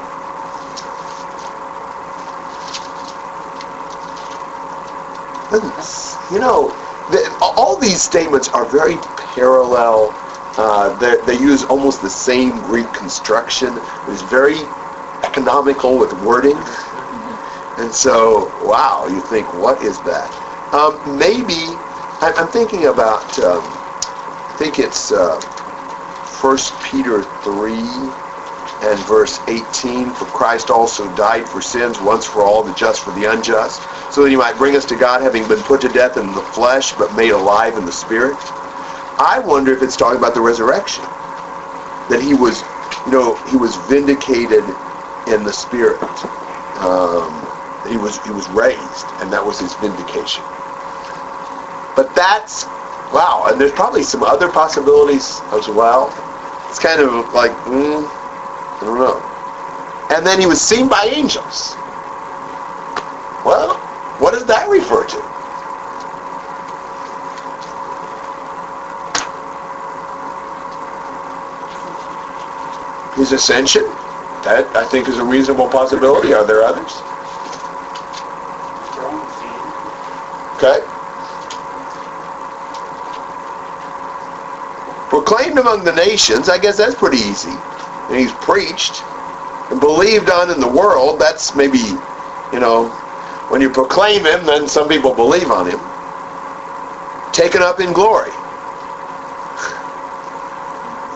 [6.32, 6.72] You know,
[7.10, 9.00] the, all these statements are very
[9.36, 10.16] parallel.
[10.58, 10.94] Uh,
[11.26, 13.80] they use almost the same Greek construction.
[14.08, 14.70] It's very
[15.24, 16.60] economical with wording.
[17.78, 20.40] And so, wow, you think, what is that?
[20.74, 21.80] Um, maybe,
[22.22, 23.64] I- I'm thinking about, um,
[24.50, 25.42] I think it's uh,
[26.42, 28.14] 1 Peter 3
[28.86, 33.12] and verse 18, For Christ also died for sins once for all, the just for
[33.12, 33.82] the unjust,
[34.12, 36.42] so that he might bring us to God, having been put to death in the
[36.42, 38.38] flesh, but made alive in the spirit.
[39.20, 41.06] I wonder if it's talking about the resurrection.
[42.10, 42.64] That he was,
[43.06, 44.64] you know, he was vindicated
[45.28, 46.02] in the spirit.
[46.80, 47.34] Um,
[47.88, 50.44] he was he was raised, and that was his vindication.
[51.96, 52.66] But that's
[53.14, 56.14] wow, and there's probably some other possibilities as well.
[56.70, 58.10] It's kind of like, mm,
[58.82, 59.22] I don't know.
[60.16, 61.76] And then he was seen by angels.
[63.46, 63.76] Well,
[64.20, 65.36] what does that refer to?
[73.20, 73.84] His ascension?
[74.44, 76.34] That, I think, is a reasonable possibility.
[76.34, 76.92] Are there others?
[80.58, 80.80] Okay.
[85.10, 87.54] Proclaimed among the nations, I guess that's pretty easy.
[88.10, 89.04] And he's preached
[89.72, 91.20] and believed on in the world.
[91.20, 91.80] That's maybe,
[92.54, 92.90] you know,
[93.50, 95.80] when you proclaim him, then some people believe on him.
[97.34, 98.32] Taken up in glory.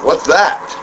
[0.04, 0.76] What's that?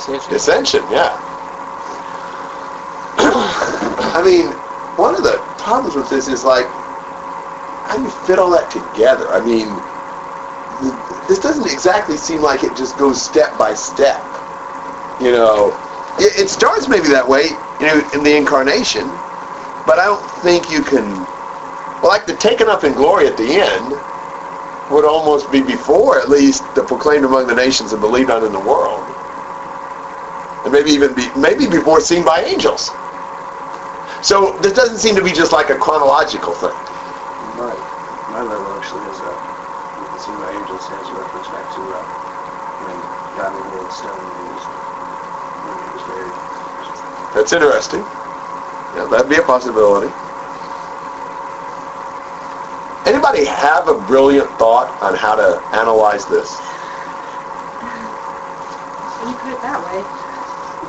[0.00, 0.34] Ascension.
[0.34, 1.20] Ascension, yeah.
[3.18, 4.52] I mean,
[4.96, 6.66] one of the problems with this is like,
[7.84, 9.30] how do you fit all that together?
[9.32, 9.82] I mean,
[11.30, 14.26] this doesn't exactly seem like it just goes step by step.
[15.20, 15.78] You know,
[16.18, 17.50] it, it starts maybe that way,
[17.80, 19.08] you know, in the incarnation,
[19.86, 21.26] but I don't think you can.
[22.02, 23.92] Well, like the taken up in glory at the end
[24.90, 28.52] would almost be before, at least, the proclaimed among the nations and believed on in
[28.52, 29.06] the world
[30.64, 32.92] and maybe even be maybe before seen by angels.
[34.22, 36.76] So this doesn't seem to be just like a chronological thing.
[37.56, 37.78] Right.
[38.30, 39.38] my level actually is that
[40.00, 42.04] you can see my angels has a reference back to uh,
[42.84, 42.98] when
[43.36, 44.30] God made the stone and
[45.66, 47.34] when he was buried.
[47.34, 48.04] That's interesting.
[48.94, 50.12] Yeah, that'd be a possibility.
[53.06, 56.58] Anybody have a brilliant thought on how to analyze this,
[59.18, 60.04] When you put it that way.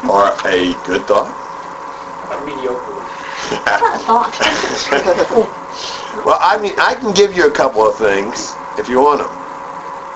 [0.08, 1.34] or a good thought?
[2.30, 3.06] A mediocre one.
[4.06, 4.38] Thought.
[6.26, 9.42] well, I mean, I can give you a couple of things if you want them.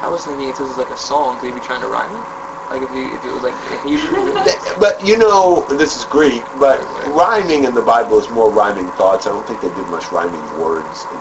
[0.02, 2.14] I was thinking if this was like a song, could you be trying to rhyme
[2.14, 2.45] it?
[2.70, 4.34] Like if you if it was like if Hebrew.
[4.80, 9.28] But you know, this is Greek, but rhyming in the Bible is more rhyming thoughts.
[9.28, 11.20] I don't think they did much rhyming words in,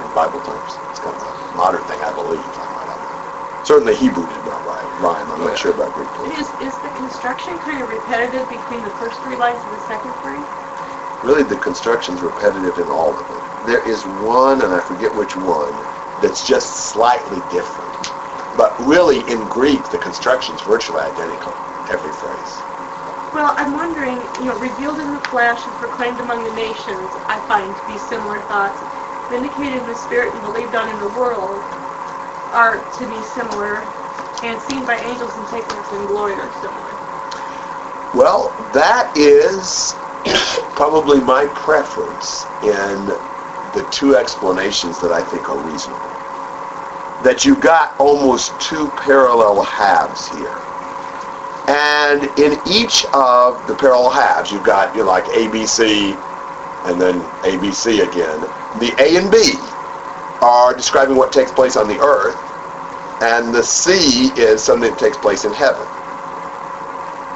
[0.00, 0.80] in Bible terms.
[0.90, 2.58] It's kind of a modern thing, I believe.
[2.58, 3.00] I might have-
[3.62, 4.88] Certainly Hebrew did not rhyme.
[4.98, 5.30] rhyme.
[5.30, 6.08] I'm not sure about Greek.
[6.20, 10.14] Is, is the construction kind of repetitive between the first three lines and the second
[10.22, 10.46] three?
[11.22, 13.42] Really, the construction's repetitive in all of it.
[13.66, 15.76] There is one, and I forget which one,
[16.20, 17.89] that's just slightly different.
[18.60, 21.56] But really, in Greek, the construction's virtually identical,
[21.88, 22.60] every phrase.
[23.32, 27.40] Well, I'm wondering, you know, revealed in the flesh and proclaimed among the nations, I
[27.40, 28.82] find to be similar thoughts.
[29.30, 31.64] Vindicated in the spirit and believed on in the world
[32.52, 33.82] are to be similar,
[34.42, 36.90] and seen by angels and taken up in glory are similar.
[38.12, 39.98] Well, that is
[40.74, 43.06] probably my preference in
[43.72, 46.19] the two explanations that I think are reasonable.
[47.24, 50.58] That you've got almost two parallel halves here.
[51.68, 56.16] And in each of the parallel halves, you've got, you know, like ABC
[56.86, 58.40] and then ABC again.
[58.80, 59.54] The A and B
[60.42, 62.36] are describing what takes place on the earth,
[63.22, 65.86] and the C is something that takes place in heaven.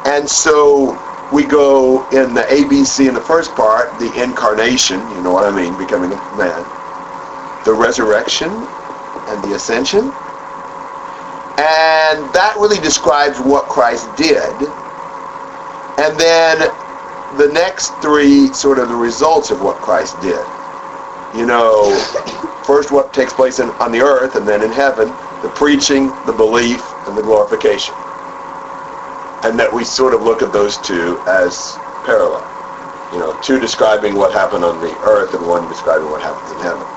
[0.06, 0.98] And so
[1.32, 5.54] we go in the ABC in the first part, the incarnation, you know what I
[5.54, 6.64] mean, becoming a man,
[7.64, 8.50] the resurrection
[9.34, 10.14] and the ascension.
[11.58, 14.54] And that really describes what Christ did.
[15.98, 16.58] And then
[17.38, 20.44] the next three sort of the results of what Christ did.
[21.34, 21.94] You know,
[22.64, 25.08] first what takes place in, on the earth and then in heaven,
[25.42, 27.94] the preaching, the belief, and the glorification.
[29.44, 31.76] And that we sort of look at those two as
[32.06, 32.46] parallel.
[33.12, 36.58] You know, two describing what happened on the earth and one describing what happens in
[36.58, 36.93] heaven.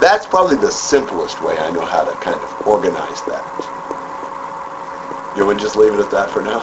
[0.00, 3.44] That's probably the simplest way I know how to kind of organize that.
[5.36, 6.60] You want to just leave it at that for now?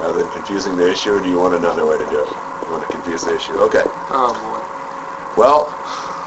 [0.00, 2.30] Rather than confusing the issue, or do you want another way to do it?
[2.66, 3.54] You want to confuse the issue?
[3.58, 3.82] Okay.
[4.10, 5.34] Oh boy.
[5.36, 5.72] Well,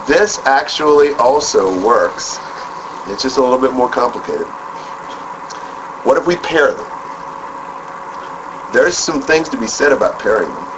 [0.08, 2.40] this actually also works.
[3.08, 4.48] It's just a little bit more complicated.
[6.04, 6.88] What if we pair them?
[8.72, 10.71] There's some things to be said about pairing them.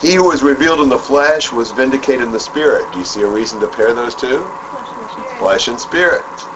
[0.00, 2.92] He who was revealed in the flesh was vindicated in the spirit.
[2.92, 4.54] Do you see a reason to pair those two?
[5.38, 6.48] Flesh and spirit.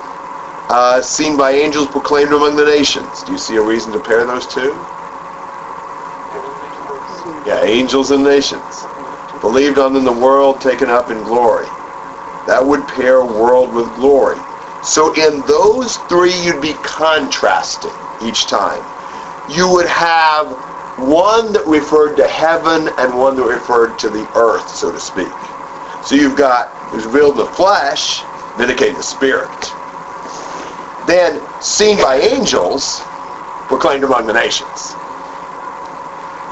[0.69, 3.23] Uh, seen by angels proclaimed among the nations.
[3.25, 4.87] Do you see a reason to pair those two?
[7.45, 8.87] Yeah, angels and nations.
[9.41, 11.69] Believed on in the world, taken up in glory.
[12.47, 14.41] That would pair world with glory.
[14.83, 18.85] So in those three, you'd be contrasting each time.
[19.49, 20.49] You would have
[20.99, 25.33] one that referred to heaven and one that referred to the earth, so to speak.
[26.05, 28.23] So you've got, was revealed in the flesh,
[28.57, 29.49] vindicating the spirit.
[31.07, 33.01] Then, seen by angels,
[33.69, 34.95] proclaimed among the nations.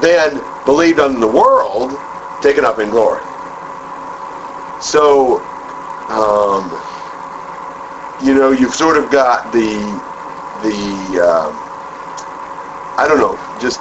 [0.00, 1.98] Then, believed on the world,
[2.42, 3.22] taken up in glory.
[4.80, 5.40] So,
[6.08, 6.70] um,
[8.22, 9.66] you know, you've sort of got the,
[10.62, 11.54] the, um,
[12.98, 13.80] I don't know, just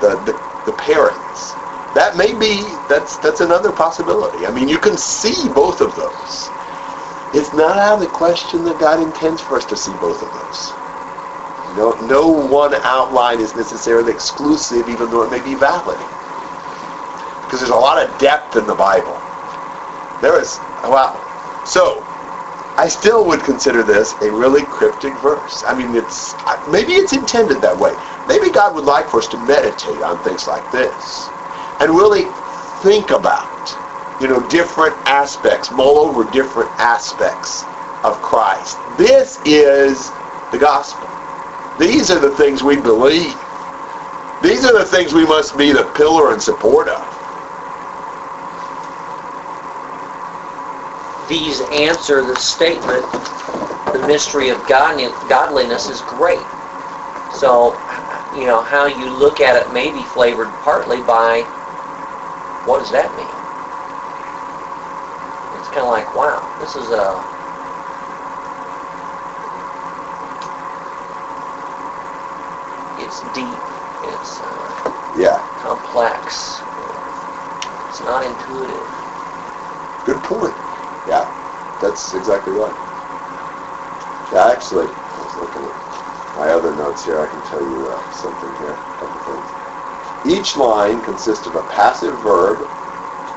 [0.00, 0.32] the, the,
[0.64, 1.54] the pairings.
[1.94, 4.46] That may be, that's, that's another possibility.
[4.46, 6.50] I mean, you can see both of those.
[7.32, 10.32] It's not out of the question that God intends for us to see both of
[10.32, 10.74] those.
[11.76, 15.98] No, no one outline is necessarily exclusive, even though it may be valid.
[17.42, 19.20] Because there's a lot of depth in the Bible.
[20.20, 21.20] There is, wow.
[21.64, 22.04] So,
[22.80, 25.64] I still would consider this a really cryptic verse.
[25.66, 26.34] I mean, it's
[26.70, 27.94] maybe it's intended that way.
[28.26, 31.28] Maybe God would like for us to meditate on things like this
[31.80, 32.24] and really
[32.80, 33.76] think about,
[34.22, 37.64] you know, different aspects, mull over different aspects
[38.02, 38.78] of Christ.
[38.96, 40.10] This is
[40.50, 41.06] the gospel.
[41.78, 43.38] These are the things we believe.
[44.42, 47.09] These are the things we must be the pillar and support of.
[51.30, 53.04] These answer the statement,
[53.92, 56.48] the mystery of godliness is great.
[57.30, 57.78] So,
[58.34, 61.46] you know, how you look at it may be flavored partly by
[62.64, 63.30] what does that mean?
[65.54, 67.24] It's kind of like, wow, this is a
[72.98, 73.62] it's deep,
[74.02, 76.64] it's uh, Yeah, complex,
[77.88, 78.88] it's not intuitive.
[80.04, 80.56] good point.
[81.80, 82.76] That's exactly right.
[84.30, 85.74] Yeah, actually, I was looking at
[86.36, 87.20] my other notes here.
[87.20, 89.54] I can tell you uh, something here, a couple things.
[90.24, 92.70] Each line consists of a passive verb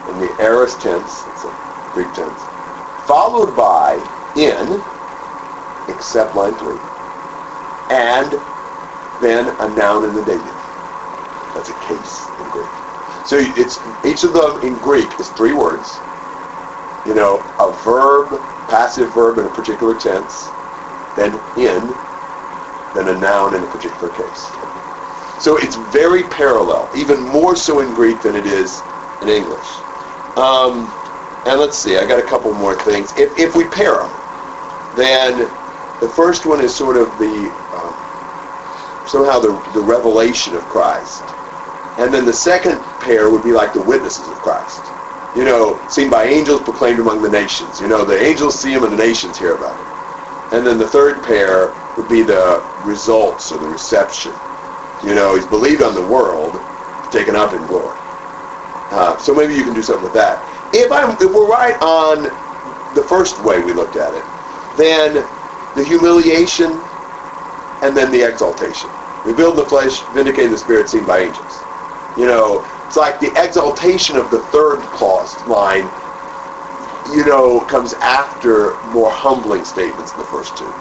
[0.07, 1.53] in the aorist tense, it's a
[1.93, 2.49] Greek tense,
[2.97, 4.03] followed by
[4.35, 4.83] in,
[5.87, 6.79] except line three,
[7.89, 8.43] and
[9.19, 10.61] then a noun in the dative.
[11.53, 12.67] That's a case in Greek.
[13.23, 16.01] So it's each of them in Greek is three words.
[17.05, 20.51] You know, a verb, passive verb in a particular tense,
[21.15, 21.93] then in,
[22.93, 24.55] then a noun in a particular case.
[25.39, 28.83] So it's very parallel, even more so in Greek than it is
[29.21, 29.81] in English.
[30.37, 30.91] Um,
[31.45, 33.15] and let's see, I got a couple more things.
[33.17, 34.11] If, if we pair them,
[34.95, 35.51] then
[35.99, 37.93] the first one is sort of the um,
[39.05, 41.23] somehow the, the revelation of Christ.
[41.97, 44.91] And then the second pair would be like the witnesses of Christ.
[45.35, 47.81] You know, seen by angels, proclaimed among the nations.
[47.81, 49.87] You know, the angels see him and the nations hear about him.
[50.53, 54.33] And then the third pair would be the results or the reception.
[55.03, 56.53] You know, he's believed on the world,
[57.11, 57.97] taken up in glory.
[58.91, 60.39] Uh, so maybe you can do something with that.
[60.71, 62.23] If, I'm, if we're right on
[62.93, 64.23] the first way we looked at it,
[64.77, 65.27] then
[65.75, 66.83] the humiliation
[67.81, 68.89] and then the exaltation.
[69.25, 71.63] Revealed in the flesh, vindicated in the spirit, seen by angels.
[72.17, 75.89] You know, it's like the exaltation of the third clause line,
[77.09, 80.71] you know, comes after more humbling statements in the first two.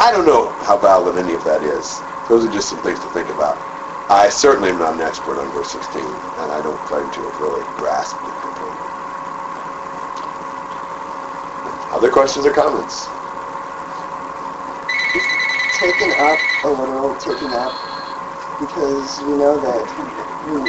[0.00, 2.02] I don't know how valid any of that is.
[2.26, 3.62] Those are just some things to think about.
[4.10, 7.38] I certainly am not an expert on verse 16, and I don't claim to have
[7.38, 8.88] really grasped it completely.
[11.92, 13.08] Other questions or comments?
[15.78, 17.72] taken up a literal taking up
[18.58, 19.88] because we know that
[20.42, 20.66] who,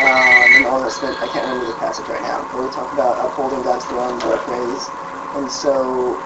[0.00, 3.18] um, and all this, I can't remember the passage right now, but we talk about
[3.24, 4.90] upholding God's throne both ways,
[5.34, 6.22] and so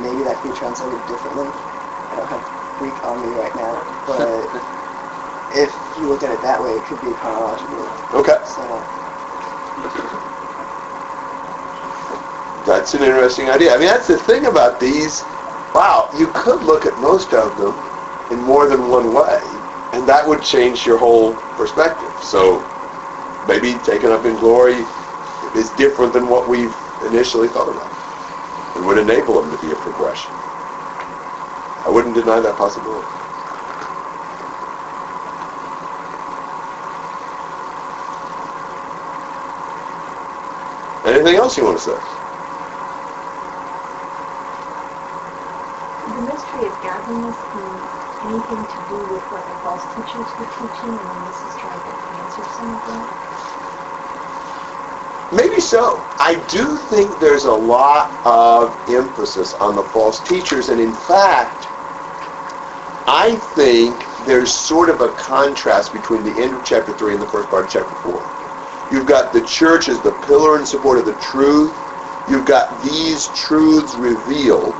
[0.00, 1.48] maybe that could be translated differently.
[2.10, 2.44] I don't have
[2.78, 4.48] Greek on me right now, but
[5.52, 7.90] if you look at it that way, it could be chronological.
[8.14, 8.36] Okay.
[8.46, 8.84] So,
[12.64, 13.74] That's an interesting idea.
[13.74, 15.24] I mean, that's the thing about these.
[15.74, 17.74] Wow, you could look at most of them
[18.30, 19.42] in more than one way,
[19.92, 22.03] and that would change your whole perspective.
[22.24, 22.66] So
[23.46, 24.88] maybe taken up in glory
[25.54, 27.92] is different than what we've initially thought about.
[28.74, 30.34] It would enable them to be a progression.
[31.84, 33.10] I wouldn't deny that possibility.
[41.04, 41.98] Anything else you want to say?
[46.06, 47.90] The mystery of godliness and
[48.22, 51.93] anything to do with what the false teachers were teaching, and this is trying to
[52.38, 53.08] answer some of that.
[55.32, 56.04] Maybe so.
[56.18, 61.68] I do think there's a lot of emphasis on the false teachers, and in fact,
[63.06, 67.26] I think there's sort of a contrast between the end of chapter 3 and the
[67.26, 68.26] first part of chapter 4.
[68.90, 71.80] You've got the church as the pillar and support of the truth.
[72.28, 74.74] You've got these truths revealed.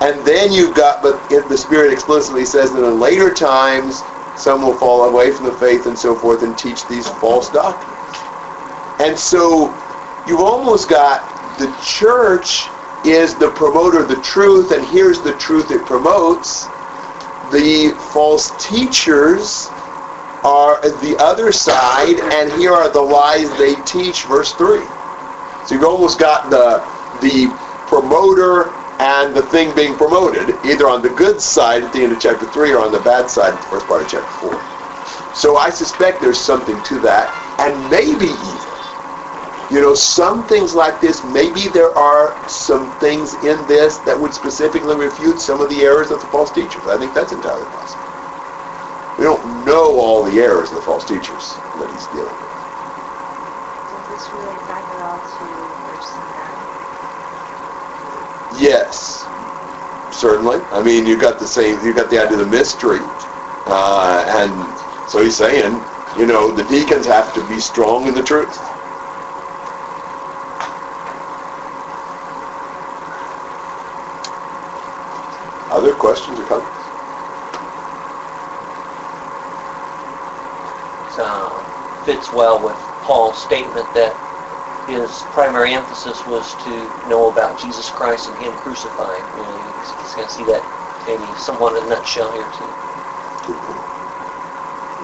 [0.00, 4.04] And then you've got, but the Spirit explicitly says that in later times,
[4.36, 7.96] some will fall away from the faith and so forth and teach these false doctrines.
[9.00, 9.74] And so
[10.26, 11.22] you've almost got
[11.58, 12.68] the church
[13.04, 16.66] is the promoter of the truth, and here's the truth it promotes.
[17.52, 19.68] The false teachers
[20.42, 24.80] are the other side, and here are the lies they teach, verse 3.
[25.66, 26.78] So you've almost got the,
[27.20, 27.48] the
[27.86, 32.20] promoter and the thing being promoted, either on the good side at the end of
[32.20, 34.64] chapter 3 or on the bad side at the first part of chapter 4.
[35.32, 38.74] So I suspect there's something to that, and maybe even,
[39.70, 44.32] you know, some things like this, maybe there are some things in this that would
[44.34, 46.86] specifically refute some of the errors of the false teachers.
[46.86, 48.04] I think that's entirely possible.
[49.18, 52.52] We don't know all the errors of the false teachers that he's dealing with.
[53.88, 56.68] Does this relate back at all to verse 9?
[58.56, 59.28] Yes,
[60.10, 60.60] certainly.
[60.72, 61.84] I mean, you got the same.
[61.84, 63.00] You got the idea of the mystery,
[63.66, 65.84] uh, and so he's saying,
[66.16, 68.58] you know, the deacons have to be strong in the truth.
[75.70, 76.72] Other questions or comments?
[81.18, 81.62] uh,
[82.04, 84.16] fits well with Paul's statement that
[84.86, 89.24] his primary emphasis was to know about Jesus Christ and Him crucified.
[89.36, 90.64] You know, he's, he's going to see that
[91.06, 92.72] maybe somewhat in a nutshell here too.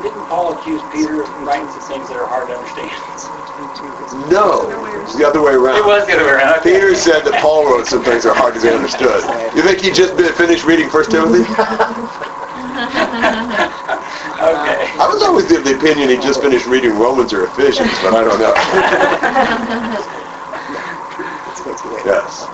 [0.00, 2.92] Didn't Paul accuse Peter of writing some things that are hard to understand?
[4.30, 5.76] No, it's the other way around.
[5.76, 6.58] It was the other way around.
[6.60, 6.72] okay.
[6.74, 9.22] Peter said that Paul wrote some things that are hard to be understood.
[9.54, 11.44] You think he just finished reading First Timothy?
[14.43, 14.90] Okay.
[14.99, 18.24] I was always of the opinion he just finished reading Romans or Ephesians, but I
[18.24, 18.53] don't know.
[21.47, 21.90] it's way too.
[22.05, 22.49] Yes.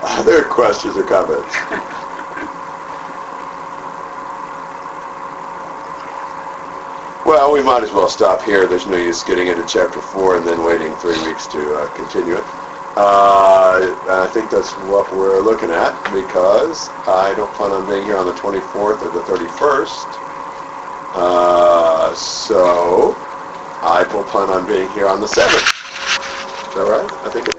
[0.00, 1.56] Other questions or comments?
[7.26, 8.66] Well, we might as well stop here.
[8.66, 12.36] There's no use getting into chapter four and then waiting three weeks to uh, continue
[12.36, 12.44] it.
[13.00, 18.16] Uh, I think that's what we're looking at because I don't plan on being here
[18.16, 20.18] on the 24th or the 31st.
[21.14, 23.16] Uh, so
[23.82, 26.68] I will plan on being here on the 7th.
[26.70, 27.12] Is that right?
[27.24, 27.57] I think